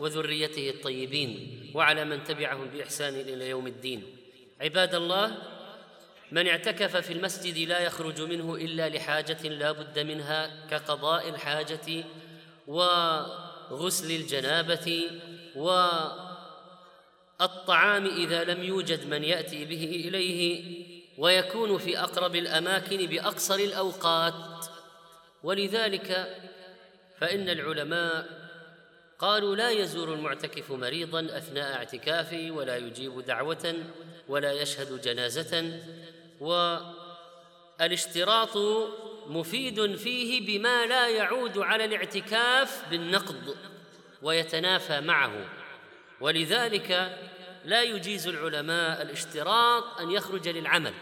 وذريته 0.00 0.70
الطيبين 0.70 1.60
وعلى 1.74 2.04
من 2.04 2.24
تبعهم 2.24 2.68
بإحسان 2.68 3.14
إلى 3.14 3.48
يوم 3.48 3.66
الدين. 3.66 4.16
عباد 4.60 4.94
الله 4.94 5.36
من 6.32 6.48
اعتكف 6.48 6.96
في 6.96 7.12
المسجد 7.12 7.58
لا 7.68 7.78
يخرج 7.78 8.20
منه 8.20 8.54
إلا 8.54 8.88
لحاجة 8.88 9.48
لا 9.48 9.72
بد 9.72 9.98
منها 9.98 10.66
كقضاء 10.70 11.28
الحاجة 11.28 12.04
وغسل 12.66 14.10
الجنابة 14.10 15.02
والطعام 17.40 18.06
إذا 18.06 18.44
لم 18.44 18.64
يوجد 18.64 19.06
من 19.06 19.24
يأتي 19.24 19.64
به 19.64 20.02
إليه 20.08 20.84
ويكون 21.18 21.78
في 21.78 21.98
أقرب 21.98 22.36
الأماكن 22.36 23.06
بأقصر 23.06 23.54
الأوقات. 23.54 24.66
ولذلك 25.42 26.36
فإن 27.20 27.48
العلماء 27.48 28.44
قالوا 29.18 29.56
لا 29.56 29.70
يزور 29.70 30.14
المعتكف 30.14 30.70
مريضا 30.70 31.20
أثناء 31.38 31.74
اعتكافه 31.74 32.50
ولا 32.50 32.76
يجيب 32.76 33.20
دعوة 33.20 33.74
ولا 34.28 34.52
يشهد 34.52 35.00
جنازة 35.00 35.80
والاشتراط 37.80 38.56
مفيد 39.26 39.96
فيه 39.96 40.46
بما 40.46 40.86
لا 40.86 41.08
يعود 41.08 41.58
على 41.58 41.84
الاعتكاف 41.84 42.88
بالنقض 42.90 43.56
ويتنافى 44.22 45.00
معه. 45.00 45.32
ولذلك 46.20 47.18
لا 47.64 47.82
يجيز 47.82 48.28
العلماء 48.28 49.02
الاشتراط 49.02 50.00
أن 50.00 50.10
يخرج 50.10 50.48
للعمل 50.48 50.94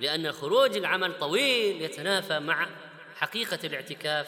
لأن 0.00 0.32
خروج 0.32 0.76
العمل 0.76 1.18
طويل 1.18 1.82
يتنافى 1.82 2.38
مع 2.38 2.68
حقيقة 3.16 3.58
الاعتكاف 3.64 4.26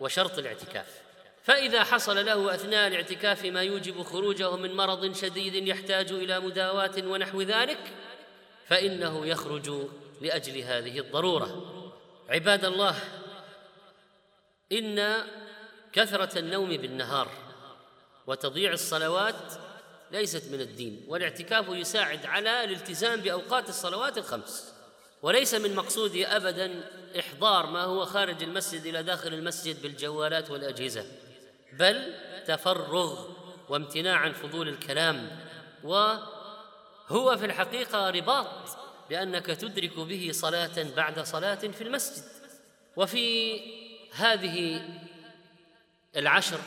وشرط 0.00 0.38
الاعتكاف. 0.38 0.86
فإذا 1.42 1.84
حصل 1.84 2.26
له 2.26 2.54
أثناء 2.54 2.88
الاعتكاف 2.88 3.44
ما 3.44 3.62
يوجب 3.62 4.02
خروجه 4.02 4.56
من 4.56 4.76
مرض 4.76 5.14
شديد 5.14 5.54
يحتاج 5.68 6.12
إلى 6.12 6.40
مداواة 6.40 6.92
ونحو 6.98 7.42
ذلك 7.42 7.78
فإنه 8.66 9.26
يخرج 9.26 9.88
لأجل 10.20 10.58
هذه 10.58 10.98
الضرورة. 10.98 11.76
عباد 12.28 12.64
الله 12.64 12.94
إن 14.72 15.24
كثرة 15.92 16.38
النوم 16.38 16.68
بالنهار 16.68 17.28
وتضييع 18.26 18.72
الصلوات 18.72 19.52
ليست 20.10 20.52
من 20.52 20.60
الدين 20.60 21.04
والاعتكاف 21.08 21.68
يساعد 21.68 22.26
على 22.26 22.64
الالتزام 22.64 23.20
بأوقات 23.20 23.68
الصلوات 23.68 24.18
الخمس. 24.18 24.69
وليس 25.22 25.54
من 25.54 25.74
مقصوده 25.74 26.36
أبدا 26.36 26.84
إحضار 27.18 27.66
ما 27.66 27.84
هو 27.84 28.04
خارج 28.04 28.42
المسجد 28.42 28.86
إلى 28.86 29.02
داخل 29.02 29.34
المسجد 29.34 29.82
بالجوالات 29.82 30.50
والأجهزة 30.50 31.04
بل 31.72 32.14
تفرغ 32.46 33.26
وامتناع 33.68 34.16
عن 34.16 34.32
فضول 34.32 34.68
الكلام 34.68 35.40
وهو 35.84 37.36
في 37.36 37.44
الحقيقة 37.44 38.10
رباط 38.10 38.78
بأنك 39.10 39.46
تدرك 39.46 39.98
به 39.98 40.30
صلاة 40.32 40.86
بعد 40.96 41.20
صلاة 41.20 41.54
في 41.54 41.84
المسجد. 41.84 42.24
وفي 42.96 43.60
هذه 44.12 44.82
العشر 46.16 46.60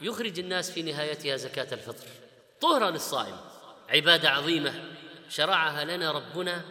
يخرج 0.00 0.38
الناس 0.38 0.70
في 0.70 0.82
نهايتها 0.82 1.36
زكاة 1.36 1.74
الفطر. 1.74 2.06
طهرا 2.60 2.90
للصائم 2.90 3.36
عبادة 3.88 4.30
عظيمة 4.30 4.74
شرعها 5.28 5.84
لنا 5.84 6.12
ربنا 6.12 6.64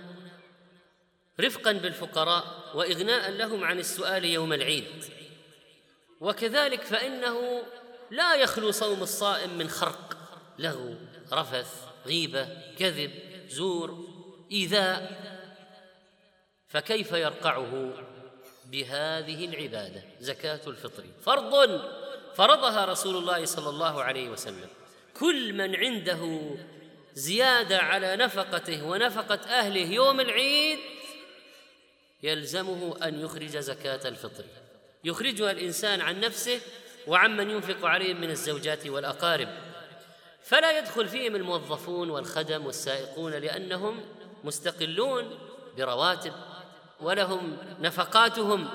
رفقا 1.39 1.71
بالفقراء 1.71 2.43
واغناء 2.75 3.31
لهم 3.31 3.63
عن 3.63 3.79
السؤال 3.79 4.25
يوم 4.25 4.53
العيد. 4.53 5.03
وكذلك 6.19 6.83
فإنه 6.83 7.63
لا 8.11 8.35
يخلو 8.35 8.71
صوم 8.71 9.03
الصائم 9.03 9.57
من 9.57 9.69
خرق 9.69 10.17
لغو 10.59 10.95
رفث 11.33 11.83
غيبة 12.05 12.47
كذب 12.79 13.11
زور 13.47 14.07
إيذاء. 14.51 15.19
فكيف 16.67 17.11
يرقعه 17.11 17.93
بهذه 18.65 19.45
العبادة؟ 19.45 20.03
زكاة 20.19 20.61
الفطر. 20.67 21.03
فرض 21.21 21.81
فرضها 22.35 22.85
رسول 22.85 23.17
الله 23.17 23.45
صلى 23.45 23.69
الله 23.69 24.03
عليه 24.03 24.29
وسلم. 24.29 24.69
كل 25.19 25.53
من 25.53 25.75
عنده 25.75 26.55
زيادة 27.13 27.77
على 27.77 28.15
نفقته 28.15 28.83
ونفقة 28.83 29.49
أهله 29.49 29.93
يوم 29.93 30.19
العيد 30.19 30.79
يلزمه 32.23 32.95
أن 33.03 33.19
يخرج 33.21 33.57
زكاة 33.57 34.07
الفطر. 34.07 34.43
يخرجها 35.03 35.51
الإنسان 35.51 36.01
عن 36.01 36.19
نفسه 36.19 36.59
وعمن 37.07 37.49
ينفق 37.49 37.85
عليهم 37.85 38.21
من 38.21 38.29
الزوجات 38.29 38.87
والأقارب. 38.87 39.49
فلا 40.43 40.77
يدخل 40.77 41.07
فيهم 41.07 41.35
الموظفون 41.35 42.09
والخدم 42.09 42.65
والسائقون 42.65 43.33
لأنهم 43.33 44.05
مستقلون 44.43 45.39
برواتب 45.77 46.33
ولهم 47.01 47.57
نفقاتهم. 47.79 48.69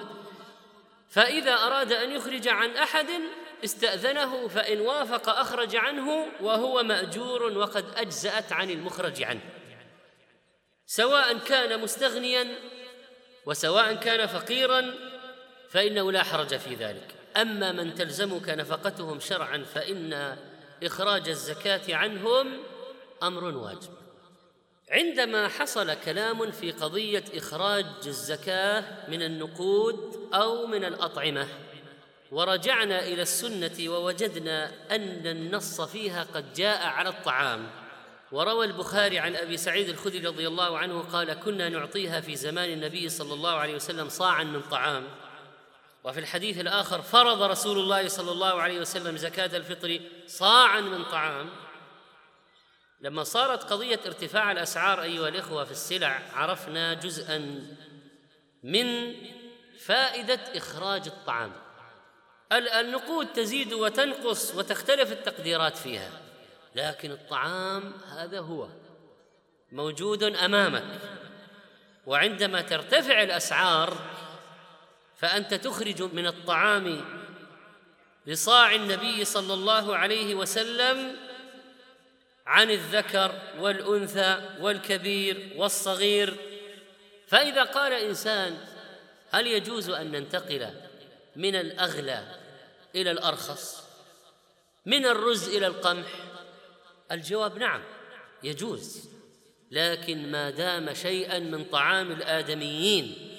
فإذا 1.09 1.52
أراد 1.52 1.92
أن 1.92 2.11
يخرج 2.11 2.48
عن 2.48 2.70
أحد 2.70 3.07
استأذنه 3.64 4.48
فإن 4.48 4.80
وافق 4.80 5.28
أخرج 5.28 5.76
عنه 5.76 6.26
وهو 6.40 6.83
مأجور 6.83 7.42
وقد 7.42 7.85
أجزأت 7.96 8.52
عن 8.52 8.70
المخرج 8.70 9.22
عنه. 9.22 9.40
سواء 10.87 11.38
كان 11.38 11.80
مستغنيا 11.80 12.46
وسواء 13.46 13.94
كان 13.94 14.26
فقيرا 14.26 14.94
فإنه 15.68 16.12
لا 16.12 16.22
حرج 16.22 16.57
في 16.57 16.74
ذلك. 16.74 17.14
أما 17.37 17.72
من 17.72 17.94
تلزمك 17.94 18.48
نفقتهم 18.48 19.20
شرعا 19.20 19.64
فإن 19.74 20.37
إخراج 20.83 21.28
الزكاة 21.28 21.94
عنهم 21.96 22.59
أمر 23.22 23.44
واجب. 23.44 23.90
عندما 24.90 25.48
حصل 25.48 25.94
كلام 25.94 26.50
في 26.50 26.70
قضية 26.70 27.24
إخراج 27.35 27.87
الزكاة 28.07 28.85
من 29.09 29.22
النقود 29.22 30.28
أو 30.35 30.66
من 30.66 30.85
الأطعمة 30.85 31.48
ورجعنا 32.33 33.07
إلى 33.07 33.22
السنة 33.22 33.88
ووجدنا 33.88 34.70
أن 34.90 35.26
النص 35.26 35.80
فيها 35.80 36.26
قد 36.35 36.52
جاء 36.52 36.87
على 36.87 37.09
الطعام 37.09 37.70
وروى 38.35 38.66
البخاري 38.66 39.18
عن 39.18 39.37
أبي 39.37 39.57
سعيد 39.57 39.88
الخدري 39.88 40.27
رضي 40.27 40.49
الله 40.49 40.79
عنه 40.79 41.03
قال 41.03 41.33
كنا 41.33 41.68
نعطيها 41.68 42.20
في 42.20 42.37
زمان 42.37 42.73
النبي 42.73 43.09
صلى 43.09 43.35
الله 43.35 43.51
عليه 43.51 43.75
وسلم 43.75 44.09
صاعا 44.09 44.44
من 44.44 44.62
طعام. 44.62 45.05
وفي 46.05 46.20
الحديث 46.20 46.61
الآخر 46.61 47.03
فرض 47.03 47.42
رسول 47.42 47.79
الله 47.79 48.09
صلى 48.09 48.33
الله 48.33 48.62
عليه 48.62 48.81
وسلم 48.81 49.16
زكاة 49.16 49.57
الفطر 49.57 50.01
صاعا 50.27 50.81
من 50.81 51.05
طعام. 51.05 51.50
لما 53.00 53.25
صارت 53.25 53.63
قضية 53.65 54.00
ارتفاع 54.06 54.52
الأسعار 54.52 55.02
أيها 55.02 55.29
الإخوة 55.29 55.65
في 55.65 55.71
السلع 55.71 56.23
عرفنا 56.33 56.94
جزءا 56.94 57.67
من 58.63 59.15
فائدة 59.79 60.40
إخراج 60.56 61.06
الطعام. 61.06 61.52
النقود 62.52 63.27
تزيد 63.27 63.73
وتنقص 63.73 64.54
وتختلف 64.54 65.13
التقديرات 65.13 65.77
فيها. 65.77 66.23
لكن 66.75 67.10
الطعام 67.10 67.92
هذا 68.08 68.40
هو 68.40 68.68
موجود 69.72 70.22
أمامك. 70.22 70.85
وعندما 72.06 72.60
ترتفع 72.60 73.22
الأسعار 73.22 73.96
فأنت 75.16 75.54
تخرج 75.54 76.02
من 76.02 76.27
الطعام 76.27 77.04
لصاع 78.27 78.75
النبي 78.75 79.25
صلى 79.25 79.54
الله 79.54 79.96
عليه 79.96 80.35
وسلم 80.35 81.16
عن 82.46 82.70
الذكر 82.70 83.40
والأنثى 83.58 84.56
والكبير 84.60 85.52
والصغير. 85.56 86.37
فإذا 87.27 87.62
قال 87.62 87.92
إنسان 87.92 88.58
هل 89.31 89.46
يجوز 89.46 89.90
أن 89.90 90.10
ننتقل 90.10 90.70
من 91.37 91.54
الأغلى 91.54 92.25
إلى 92.94 93.10
الأرخص 93.10 93.85
من 94.87 95.06
الرز 95.06 95.48
إلى 95.48 95.66
القمح؟ 95.66 96.06
الجواب 97.15 97.58
نعم 97.58 97.83
يجوز. 98.42 99.08
لكن 99.71 100.31
ما 100.31 100.50
دام 100.50 100.94
شيئا 100.94 101.38
من 101.38 101.65
طعام 101.65 102.12
الآدميين 102.12 103.31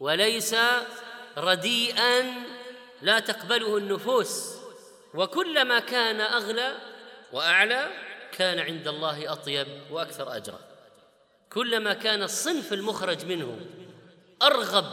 وليس 0.00 0.56
رديئا 1.38 2.34
لا 3.02 3.18
تقبله 3.18 3.76
النفوس. 3.76 4.56
وكلما 5.14 5.78
كان 5.78 6.20
أغلى 6.20 6.74
وأعلى 7.32 7.88
كان 8.32 8.58
عند 8.58 8.88
الله 8.88 9.32
أطيب 9.32 9.66
وأكثر 9.90 10.36
اجرا. 10.36 10.58
كلما 11.52 11.94
كان 11.94 12.22
الصنف 12.22 12.72
المخرج 12.72 13.24
منه 13.24 13.60
أرغب 14.42 14.86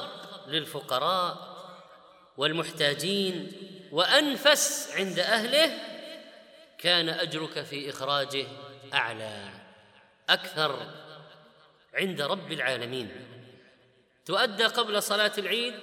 للفقراء 0.47 1.53
والمحتاجين 2.37 3.51
وأنفس 3.91 4.91
عند 4.95 5.19
أهله 5.19 5.92
كان 6.83 7.09
أجرك 7.09 7.61
في 7.61 7.89
إخراجه 7.89 8.47
أعلى 8.93 9.49
أكثر 10.29 10.87
عند 11.93 12.21
رب 12.21 12.51
العالمين. 12.51 13.11
تؤدى 14.25 14.65
قبل 14.65 15.03
صلاة 15.03 15.31
العيد 15.37 15.73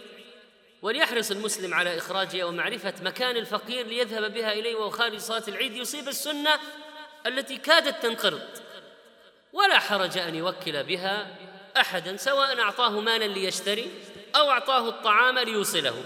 وليحرص 0.83 1.31
المسلم 1.31 1.75
على 1.75 1.99
اخراجها 1.99 2.45
ومعرفه 2.45 2.95
مكان 3.03 3.37
الفقير 3.37 3.87
ليذهب 3.87 4.35
بها 4.35 4.53
إليه 4.53 4.75
وهو 4.75 4.91
خارج 4.91 5.19
صلاة 5.19 5.43
العيد 5.49 5.77
يصيب 5.77 6.09
السنة 6.09 6.61
التي 7.27 7.57
كادت 7.57 8.03
تنقرض. 8.03 8.49
ولا 9.53 9.79
حرج 9.79 10.19
أن 10.19 10.35
يوكل 10.35 10.83
بها 10.83 11.37
أحدا 11.77 12.17
سواء 12.17 12.61
أعطاه 12.61 13.01
مالا 13.01 13.25
ليشتري 13.25 13.91
أو 14.37 14.51
أعطاه 14.51 14.89
الطعام 14.89 15.39
ليوصله. 15.39 16.05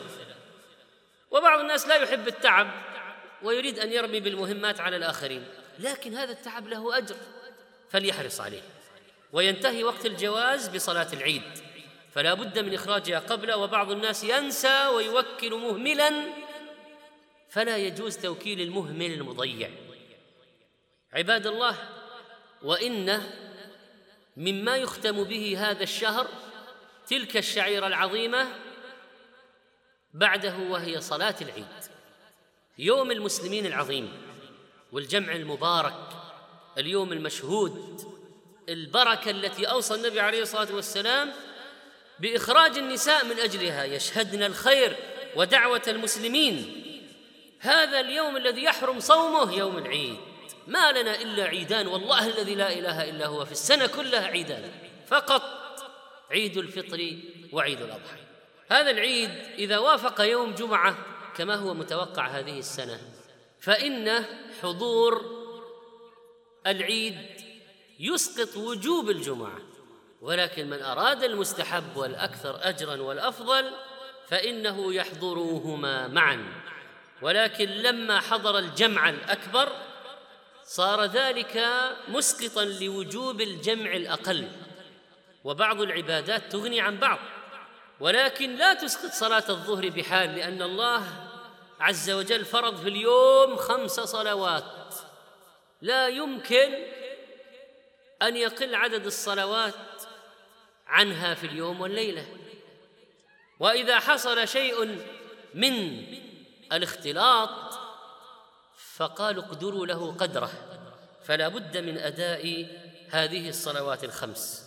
وبعض 1.30 1.60
الناس 1.60 1.88
لا 1.88 1.94
يحب 1.96 2.28
التعب 2.28 2.70
ويريد 3.44 3.78
أن 3.78 3.92
يرمي 3.92 4.20
بالمهمات 4.20 4.80
على 4.80 4.96
الآخرين 4.96 5.44
لكن 5.78 6.14
هذا 6.14 6.32
التعب 6.32 6.68
له 6.68 6.98
أجر 6.98 7.16
فليحرص 7.90 8.40
عليه. 8.40 8.62
وينتهي 9.32 9.84
وقت 9.84 10.06
الجواز 10.06 10.68
بصلاة 10.68 11.12
العيد 11.12 11.42
فلا 12.12 12.34
بد 12.34 12.58
من 12.58 12.74
إخراجها 12.74 13.18
قبل 13.18 13.52
وبعض 13.52 13.90
الناس 13.90 14.24
ينسى 14.24 14.86
ويوكل 14.86 15.54
مهملا 15.54 16.12
فلا 17.48 17.76
يجوز 17.76 18.16
توكيل 18.16 18.60
المهمل 18.60 19.12
المضيع. 19.12 19.70
عباد 21.12 21.46
الله 21.46 21.78
وإن 22.62 23.22
مما 24.36 24.76
يختم 24.76 25.24
به 25.24 25.70
هذا 25.70 25.82
الشهر 25.82 26.28
تلك 27.06 27.36
الشعيرة 27.36 27.86
العظيمة 27.86 28.48
بعده 30.14 30.56
وهي 30.56 31.00
صلاة 31.00 31.36
العيد. 31.40 31.93
يوم 32.78 33.10
المسلمين 33.10 33.66
العظيم 33.66 34.12
والجمع 34.92 35.32
المبارك 35.32 36.08
اليوم 36.78 37.12
المشهود 37.12 38.04
البركة 38.68 39.30
التي 39.30 39.64
أوصى 39.64 39.94
النبي 39.94 40.20
عليه 40.20 40.42
الصلاة 40.42 40.74
والسلام 40.74 41.32
بإخراج 42.18 42.78
النساء 42.78 43.24
من 43.24 43.38
أجلها 43.38 43.84
يشهدن 43.84 44.42
الخير 44.42 44.96
ودعوة 45.36 45.82
المسلمين. 45.88 46.82
هذا 47.60 48.00
اليوم 48.00 48.36
الذي 48.36 48.62
يحرم 48.62 49.00
صومه 49.00 49.54
يوم 49.54 49.78
العيد. 49.78 50.16
ما 50.66 50.92
لنا 50.92 51.22
إلا 51.22 51.44
عيدان 51.44 51.86
والله 51.86 52.26
الذي 52.26 52.54
لا 52.54 52.72
إله 52.72 53.10
إلا 53.10 53.26
هو 53.26 53.44
في 53.44 53.52
السنة 53.52 53.86
كلها 53.86 54.26
عيدان. 54.26 54.72
فقط 55.06 55.42
عيد 56.30 56.56
الفطر 56.56 57.16
وعيد 57.52 57.82
الأضحى. 57.82 58.16
هذا 58.68 58.90
العيد 58.90 59.30
إذا 59.58 59.78
وافق 59.78 60.20
يوم 60.20 60.54
جمعة 60.54 61.13
كما 61.36 61.54
هو 61.54 61.74
متوقع 61.74 62.26
هذه 62.26 62.58
السنة 62.58 63.00
فإن 63.60 64.24
حضور 64.62 65.24
العيد 66.66 67.18
يسقط 68.00 68.56
وجوب 68.56 69.10
الجمعة 69.10 69.58
ولكن 70.20 70.70
من 70.70 70.82
أراد 70.82 71.22
المستحب 71.22 71.96
والأكثر 71.96 72.58
اجرا 72.62 73.02
والأفضل 73.02 73.70
فإنه 74.28 74.94
يحضرهما 74.94 76.08
معا. 76.08 76.62
ولكن 77.22 77.64
لما 77.64 78.20
حضر 78.20 78.58
الجمع 78.58 79.08
الأكبر 79.08 79.72
صار 80.64 81.04
ذلك 81.04 81.68
مسقطا 82.08 82.64
لوجوب 82.64 83.40
الجمع 83.40 83.92
الأقل. 83.92 84.48
وبعض 85.44 85.80
العبادات 85.80 86.52
تغني 86.52 86.80
عن 86.80 86.98
بعض. 86.98 87.18
ولكن 88.00 88.56
لا 88.56 88.74
تسقط 88.74 89.12
صلاة 89.12 89.44
الظهر 89.48 89.88
بحال 89.88 90.34
لأن 90.34 90.62
الله 90.62 91.02
عز 91.80 92.10
وجل 92.10 92.44
فرض 92.44 92.76
في 92.76 92.88
اليوم 92.88 93.56
خمس 93.56 93.90
صلوات. 93.90 94.94
لا 95.82 96.08
يمكن 96.08 96.74
أن 98.22 98.36
يقل 98.36 98.74
عدد 98.74 99.06
الصلوات 99.06 99.74
عنها 100.86 101.34
في 101.34 101.46
اليوم 101.46 101.80
والليلة. 101.80 102.26
وإذا 103.60 103.98
حصل 103.98 104.48
شيء 104.48 105.04
من 105.54 106.04
الاختلاط 106.72 107.78
فقالوا 108.94 109.44
اقدروا 109.44 109.86
له 109.86 110.12
قدره 110.12 110.50
فلا 111.24 111.48
بد 111.48 111.76
من 111.76 111.98
أداء 111.98 112.66
هذه 113.10 113.48
الصلوات 113.48 114.04
الخمس. 114.04 114.63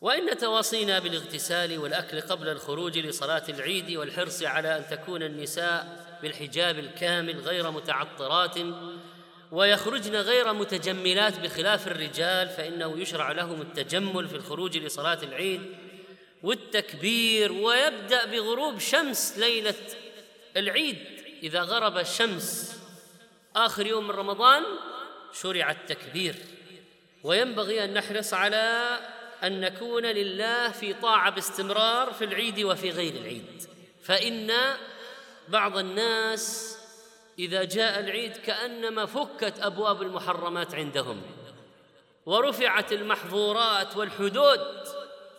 وإن 0.00 0.38
تواصينا 0.38 0.98
بالاغتسال 0.98 1.78
والأكل 1.78 2.20
قبل 2.20 2.48
الخروج 2.48 2.98
لصلاة 2.98 3.42
العيد 3.48 3.96
والحرص 3.96 4.42
على 4.42 4.76
أن 4.76 4.86
تكون 4.90 5.22
النساء 5.22 6.06
بالحجاب 6.22 6.78
الكامل 6.78 7.40
غير 7.40 7.70
متعطرات 7.70 8.56
ويخرجن 9.52 10.16
غير 10.16 10.52
متجملات 10.52 11.40
بخلاف 11.40 11.86
الرجال 11.86 12.48
فإنه 12.48 12.98
يشرع 12.98 13.32
لهم 13.32 13.60
التجمل 13.60 14.28
في 14.28 14.36
الخروج 14.36 14.76
لصلاة 14.76 15.18
العيد 15.22 15.60
والتكبير 16.42 17.52
ويبدأ 17.52 18.24
بغروب 18.24 18.78
شمس 18.78 19.38
ليلة 19.38 19.74
العيد. 20.56 20.98
إذا 21.42 21.62
غرب 21.62 21.98
الشمس 21.98 22.76
آخر 23.56 23.86
يوم 23.86 24.04
من 24.04 24.10
رمضان 24.10 24.62
شرع 25.32 25.70
التكبير. 25.70 26.34
وينبغي 27.24 27.84
أن 27.84 27.94
نحرص 27.94 28.34
على 28.34 28.98
أن 29.44 29.60
نكون 29.60 30.06
لله 30.06 30.68
في 30.68 30.94
طاعة 30.94 31.30
باستمرار 31.30 32.12
في 32.12 32.24
العيد 32.24 32.64
وفي 32.64 32.90
غير 32.90 33.14
العيد. 33.14 33.62
فإن 34.02 34.52
بعض 35.48 35.78
الناس 35.78 36.76
إذا 37.38 37.64
جاء 37.64 38.00
العيد 38.00 38.36
كأنما 38.36 39.06
فكت 39.06 39.54
أبواب 39.60 40.02
المحرمات 40.02 40.74
عندهم. 40.74 41.22
ورفعت 42.26 42.92
المحظورات 42.92 43.96
والحدود 43.96 44.60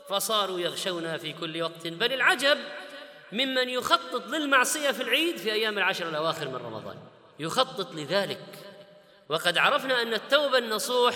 فصاروا 0.10 0.60
يغشونها 0.60 1.18
في 1.18 1.34
كل 1.34 1.62
وقت. 1.62 1.88
بل 1.88 2.14
العجب 2.14 2.58
ممن 3.32 3.70
يخطط 3.70 4.28
للمعصية 4.28 4.91
في 4.91 5.04
العيد 5.04 5.38
في 5.38 5.52
أيام 5.54 5.78
العشر 5.78 6.10
الأواخر 6.10 6.47
من 6.47 6.56
رمضان. 6.56 6.97
يخطط 7.39 7.93
لذلك. 7.93 8.45
وقد 9.30 9.58
عرفنا 9.58 10.02
أن 10.02 10.14
التوبة 10.14 10.58
النصوح 10.58 11.16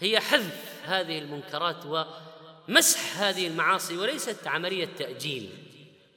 هي 0.00 0.20
حذف 0.20 0.80
هذه 0.84 1.18
المنكرات 1.18 2.06
ومسح 2.68 3.22
هذه 3.22 3.46
المعاصي 3.46 3.96
وليست 3.96 4.46
عملية 4.46 4.88
تأجيل 4.98 5.50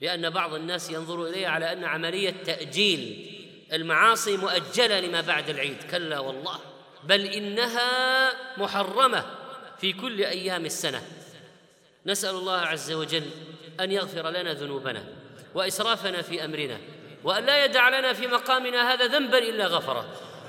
لأن 0.01 0.29
بعض 0.29 0.53
الناس 0.53 0.89
ينظر 0.89 1.27
إليها 1.27 1.49
على 1.49 1.71
أن 1.71 1.83
عملية 1.83 2.33
تأجيل 2.45 3.29
المعاصي 3.73 4.37
مؤجلة 4.37 4.99
لما 4.99 5.21
بعد 5.21 5.49
العيد. 5.49 5.77
كلا 5.91 6.19
والله 6.19 6.59
بل 7.03 7.21
إنها 7.21 8.31
محرمة 8.57 9.25
في 9.79 9.93
كل 9.93 10.23
أيام 10.23 10.65
السنة. 10.65 11.01
نسأل 12.05 12.35
الله 12.35 12.57
عز 12.57 12.91
وجل 12.91 13.29
أن 13.79 13.91
يغفر 13.91 14.29
لنا 14.29 14.53
ذنوبنا 14.53 15.03
وإسرافنا 15.55 16.21
في 16.21 16.45
أمرنا 16.45 16.77
وأن 17.23 17.45
لا 17.45 17.65
يدع 17.65 17.99
لنا 17.99 18.13
في 18.13 18.27
مقامنا 18.27 18.93
هذا 18.93 19.07
ذنبا 19.07 19.37
إلا 19.37 19.67
غفره. 19.67 20.05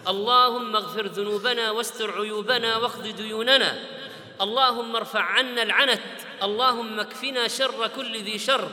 اللهم 0.09 0.77
اغفر 0.77 1.07
ذنوبنا 1.07 1.71
واستر 1.71 2.21
عيوبنا 2.21 2.77
واقض 2.77 3.07
ديوننا. 3.07 3.79
اللهم 4.41 4.97
ارفع 4.97 5.21
عنا 5.21 5.63
العنت. 5.63 6.01
اللهم 6.43 7.01
اكفنا 7.01 7.49
شر 7.49 7.91
كل 7.97 8.23
ذي 8.23 8.39
شر. 8.39 8.69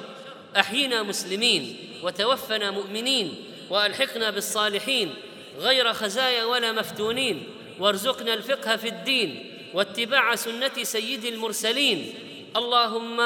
أحينا 0.58 1.04
مسلمين 1.04 1.78
وتوفنا 2.04 2.72
مؤمنين 2.72 3.46
وألحقنا 3.70 4.30
بالصالحين. 4.30 5.14
غير 5.60 5.94
خزايا 5.94 6.44
ولا 6.44 6.72
مفتونين. 6.72 7.50
وارزقنا 7.80 8.34
الفقه 8.34 8.76
في 8.76 8.88
الدين 8.88 9.58
واتباع 9.74 10.36
سنة 10.36 10.84
سيد 10.84 11.26
المرسلين. 11.26 12.14
اللهم 12.56 13.22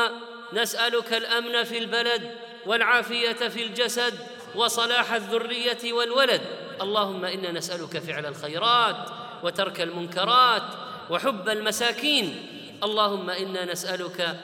نسألك 0.54 1.14
الأمن 1.14 1.64
في 1.64 1.78
البلد 1.78 2.36
والعافية 2.66 3.34
في 3.34 3.64
الجسد 3.64 4.20
وصلاح 4.56 5.14
الذرية 5.14 5.94
والولد. 5.94 6.42
اللهم 6.82 7.26
إنا 7.26 7.52
نسألك 7.52 7.98
فعل 8.00 8.26
الخيرات 8.26 9.10
وترك 9.44 9.82
المنكرات 9.82 10.64
وحب 11.10 11.50
المساكين. 11.50 12.46
اللهم 12.84 13.30
إنا 13.30 13.66
نسألك 13.66 14.38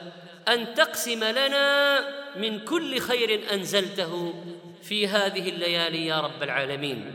أن 0.48 0.74
تقسم 0.74 1.24
لنا 1.24 2.00
من 2.36 2.64
كل 2.64 3.00
خير 3.00 3.52
أنزلته 3.52 4.34
في 4.82 5.08
هذه 5.08 5.48
الليالي 5.48 6.06
يا 6.06 6.20
رب 6.20 6.42
العالمين. 6.42 7.14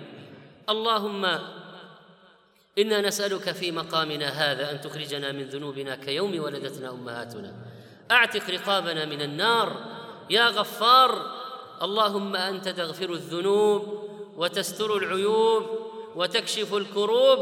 اللهم 0.69 1.25
إنا 2.77 3.01
نسألك 3.01 3.51
في 3.51 3.71
مقامنا 3.71 4.27
هذا 4.27 4.71
أن 4.71 4.81
تخرجنا 4.81 5.31
من 5.31 5.43
ذنوبنا 5.43 5.95
كيوم 5.95 6.39
ولدتنا 6.39 6.89
أمهاتنا. 6.89 7.53
أعتق 8.11 8.49
رقابنا 8.49 9.05
من 9.05 9.21
النار 9.21 9.85
يا 10.29 10.47
غفار. 10.47 11.37
اللهم 11.81 12.35
أنت 12.35 12.69
تغفر 12.69 13.13
الذنوب 13.13 14.06
وتستر 14.37 14.97
العيوب 14.97 15.63
وتكشف 16.15 16.73
الكروب 16.73 17.39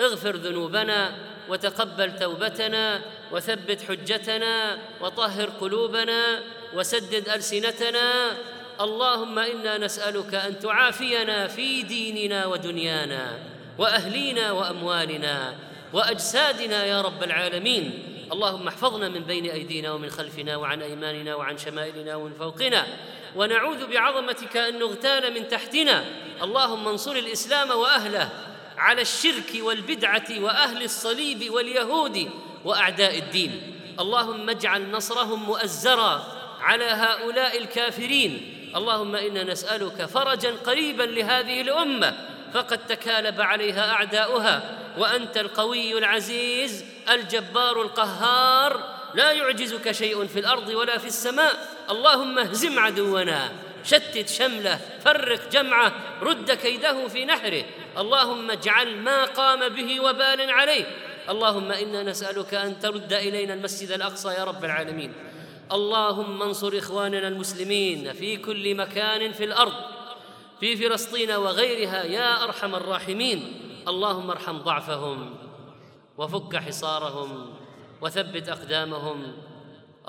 اغفر 0.00 0.36
ذنوبنا 0.36 1.16
وتقبل 1.48 2.18
توبتنا 2.18 3.00
وثبت 3.32 3.82
حجتنا 3.82 4.78
وطهر 5.00 5.48
قلوبنا 5.60 6.42
وسدد 6.74 7.28
ألسنتنا. 7.28 8.36
اللهم 8.80 9.38
إنا 9.38 9.78
نسألك 9.78 10.34
أن 10.34 10.58
تعافينا 10.58 11.46
في 11.46 11.82
ديننا 11.82 12.46
ودنيانا 12.46 13.38
وأهلينا 13.78 14.52
وأموالنا 14.52 15.54
وأجسادنا 15.92 16.84
يا 16.84 17.00
رب 17.00 17.22
العالمين. 17.22 18.06
اللهم 18.32 18.68
احفظنا 18.68 19.08
من 19.08 19.20
بين 19.20 19.46
أيدينا 19.46 19.92
ومن 19.92 20.10
خلفنا 20.10 20.56
وعن 20.56 20.82
أيماننا 20.82 21.34
وعن 21.34 21.58
شمائلنا 21.58 22.16
ومن 22.16 22.32
فوقنا. 22.38 22.86
ونعوذ 23.36 23.86
بعظمتك 23.86 24.56
أن 24.56 24.78
نغتال 24.78 25.34
من 25.34 25.48
تحتنا. 25.48 26.04
اللهم 26.42 26.88
انصر 26.88 27.12
الإسلام 27.12 27.70
وأهله 27.70 28.28
على 28.78 29.02
الشرك 29.02 29.52
والبدعة 29.60 30.26
وأهل 30.30 30.82
الصليب 30.82 31.50
واليهود 31.50 32.30
وأعداء 32.64 33.18
الدين. 33.18 33.76
اللهم 34.00 34.50
اجعل 34.50 34.90
نصرهم 34.90 35.42
مؤزرا 35.42 36.26
على 36.60 36.84
هؤلاء 36.84 37.58
الكافرين. 37.58 38.56
اللهم 38.76 39.16
إنا 39.16 39.44
نسألك 39.44 40.04
فرجا 40.06 40.50
قريبا 40.66 41.02
لهذه 41.02 41.60
الأمة 41.60 42.14
فقد 42.54 42.86
تكالب 42.86 43.40
عليها 43.40 43.92
أعداؤها. 43.92 44.78
وأنت 44.98 45.36
القوي 45.36 45.98
العزيز 45.98 46.84
الجبار 47.10 47.82
القهار 47.82 48.99
لا 49.14 49.32
يعجزك 49.32 49.92
شيء 49.92 50.26
في 50.26 50.38
الأرض 50.38 50.68
ولا 50.68 50.98
في 50.98 51.06
السماء. 51.06 51.68
اللهم 51.90 52.38
اهزم 52.38 52.78
عدونا 52.78 53.52
شتت 53.84 54.28
شمله 54.28 54.80
فرق 55.04 55.50
جمعه 55.50 55.92
رد 56.22 56.50
كيده 56.50 57.08
في 57.08 57.24
نحره. 57.24 57.64
اللهم 57.98 58.50
اجعل 58.50 58.96
ما 58.96 59.24
قام 59.24 59.68
به 59.68 60.00
وبال 60.00 60.50
عليه. 60.50 60.86
اللهم 61.28 61.72
إنا 61.72 62.02
نسألك 62.02 62.54
أن 62.54 62.80
ترد 62.80 63.12
إلينا 63.12 63.54
المسجد 63.54 63.90
الأقصى 63.90 64.28
يا 64.28 64.44
رب 64.44 64.64
العالمين. 64.64 65.12
اللهم 65.72 66.42
انصر 66.42 66.78
إخواننا 66.78 67.28
المسلمين 67.28 68.12
في 68.12 68.36
كل 68.36 68.74
مكان 68.74 69.32
في 69.32 69.44
الأرض 69.44 69.72
في 70.60 70.76
فلسطين 70.76 71.30
وغيرها 71.30 72.04
يا 72.04 72.44
أرحم 72.44 72.74
الراحمين. 72.74 73.62
اللهم 73.88 74.30
ارحم 74.30 74.58
ضعفهم 74.58 75.36
وفك 76.18 76.56
حصارهم. 76.56 77.59
وثبت 78.00 78.48
أقدامهم. 78.48 79.32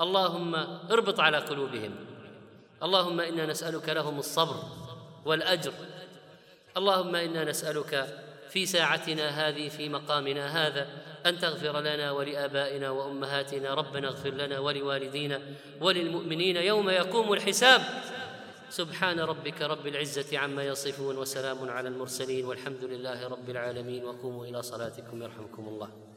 اللهم 0.00 0.54
اربط 0.90 1.20
على 1.20 1.38
قلوبهم. 1.38 1.94
اللهم 2.82 3.20
إنا 3.20 3.46
نسألك 3.46 3.88
لهم 3.88 4.18
الصبر 4.18 4.56
والأجر. 5.24 5.72
اللهم 6.76 7.14
إنا 7.14 7.44
نسألك 7.44 8.18
في 8.50 8.66
ساعتنا 8.66 9.28
هذه 9.28 9.68
في 9.68 9.88
مقامنا 9.88 10.66
هذا 10.66 10.88
أن 11.26 11.38
تغفر 11.38 11.80
لنا 11.80 12.10
ولآبائنا 12.10 12.90
وأمهاتنا. 12.90 13.74
ربنا 13.74 14.08
اغفر 14.08 14.30
لنا 14.30 14.58
ولوالدينا 14.58 15.40
وللمؤمنين 15.80 16.56
يوم 16.56 16.90
يقوم 16.90 17.32
الحساب. 17.32 17.82
سبحان 18.70 19.20
ربك 19.20 19.62
رب 19.62 19.86
العزة 19.86 20.38
عما 20.38 20.64
يصفون 20.64 21.18
وسلام 21.18 21.70
على 21.70 21.88
المرسلين 21.88 22.44
والحمد 22.44 22.84
لله 22.84 23.28
رب 23.28 23.50
العالمين. 23.50 24.04
وقوموا 24.04 24.46
إلى 24.46 24.62
صلاتكم 24.62 25.22
يرحمكم 25.22 25.68
الله. 25.68 26.11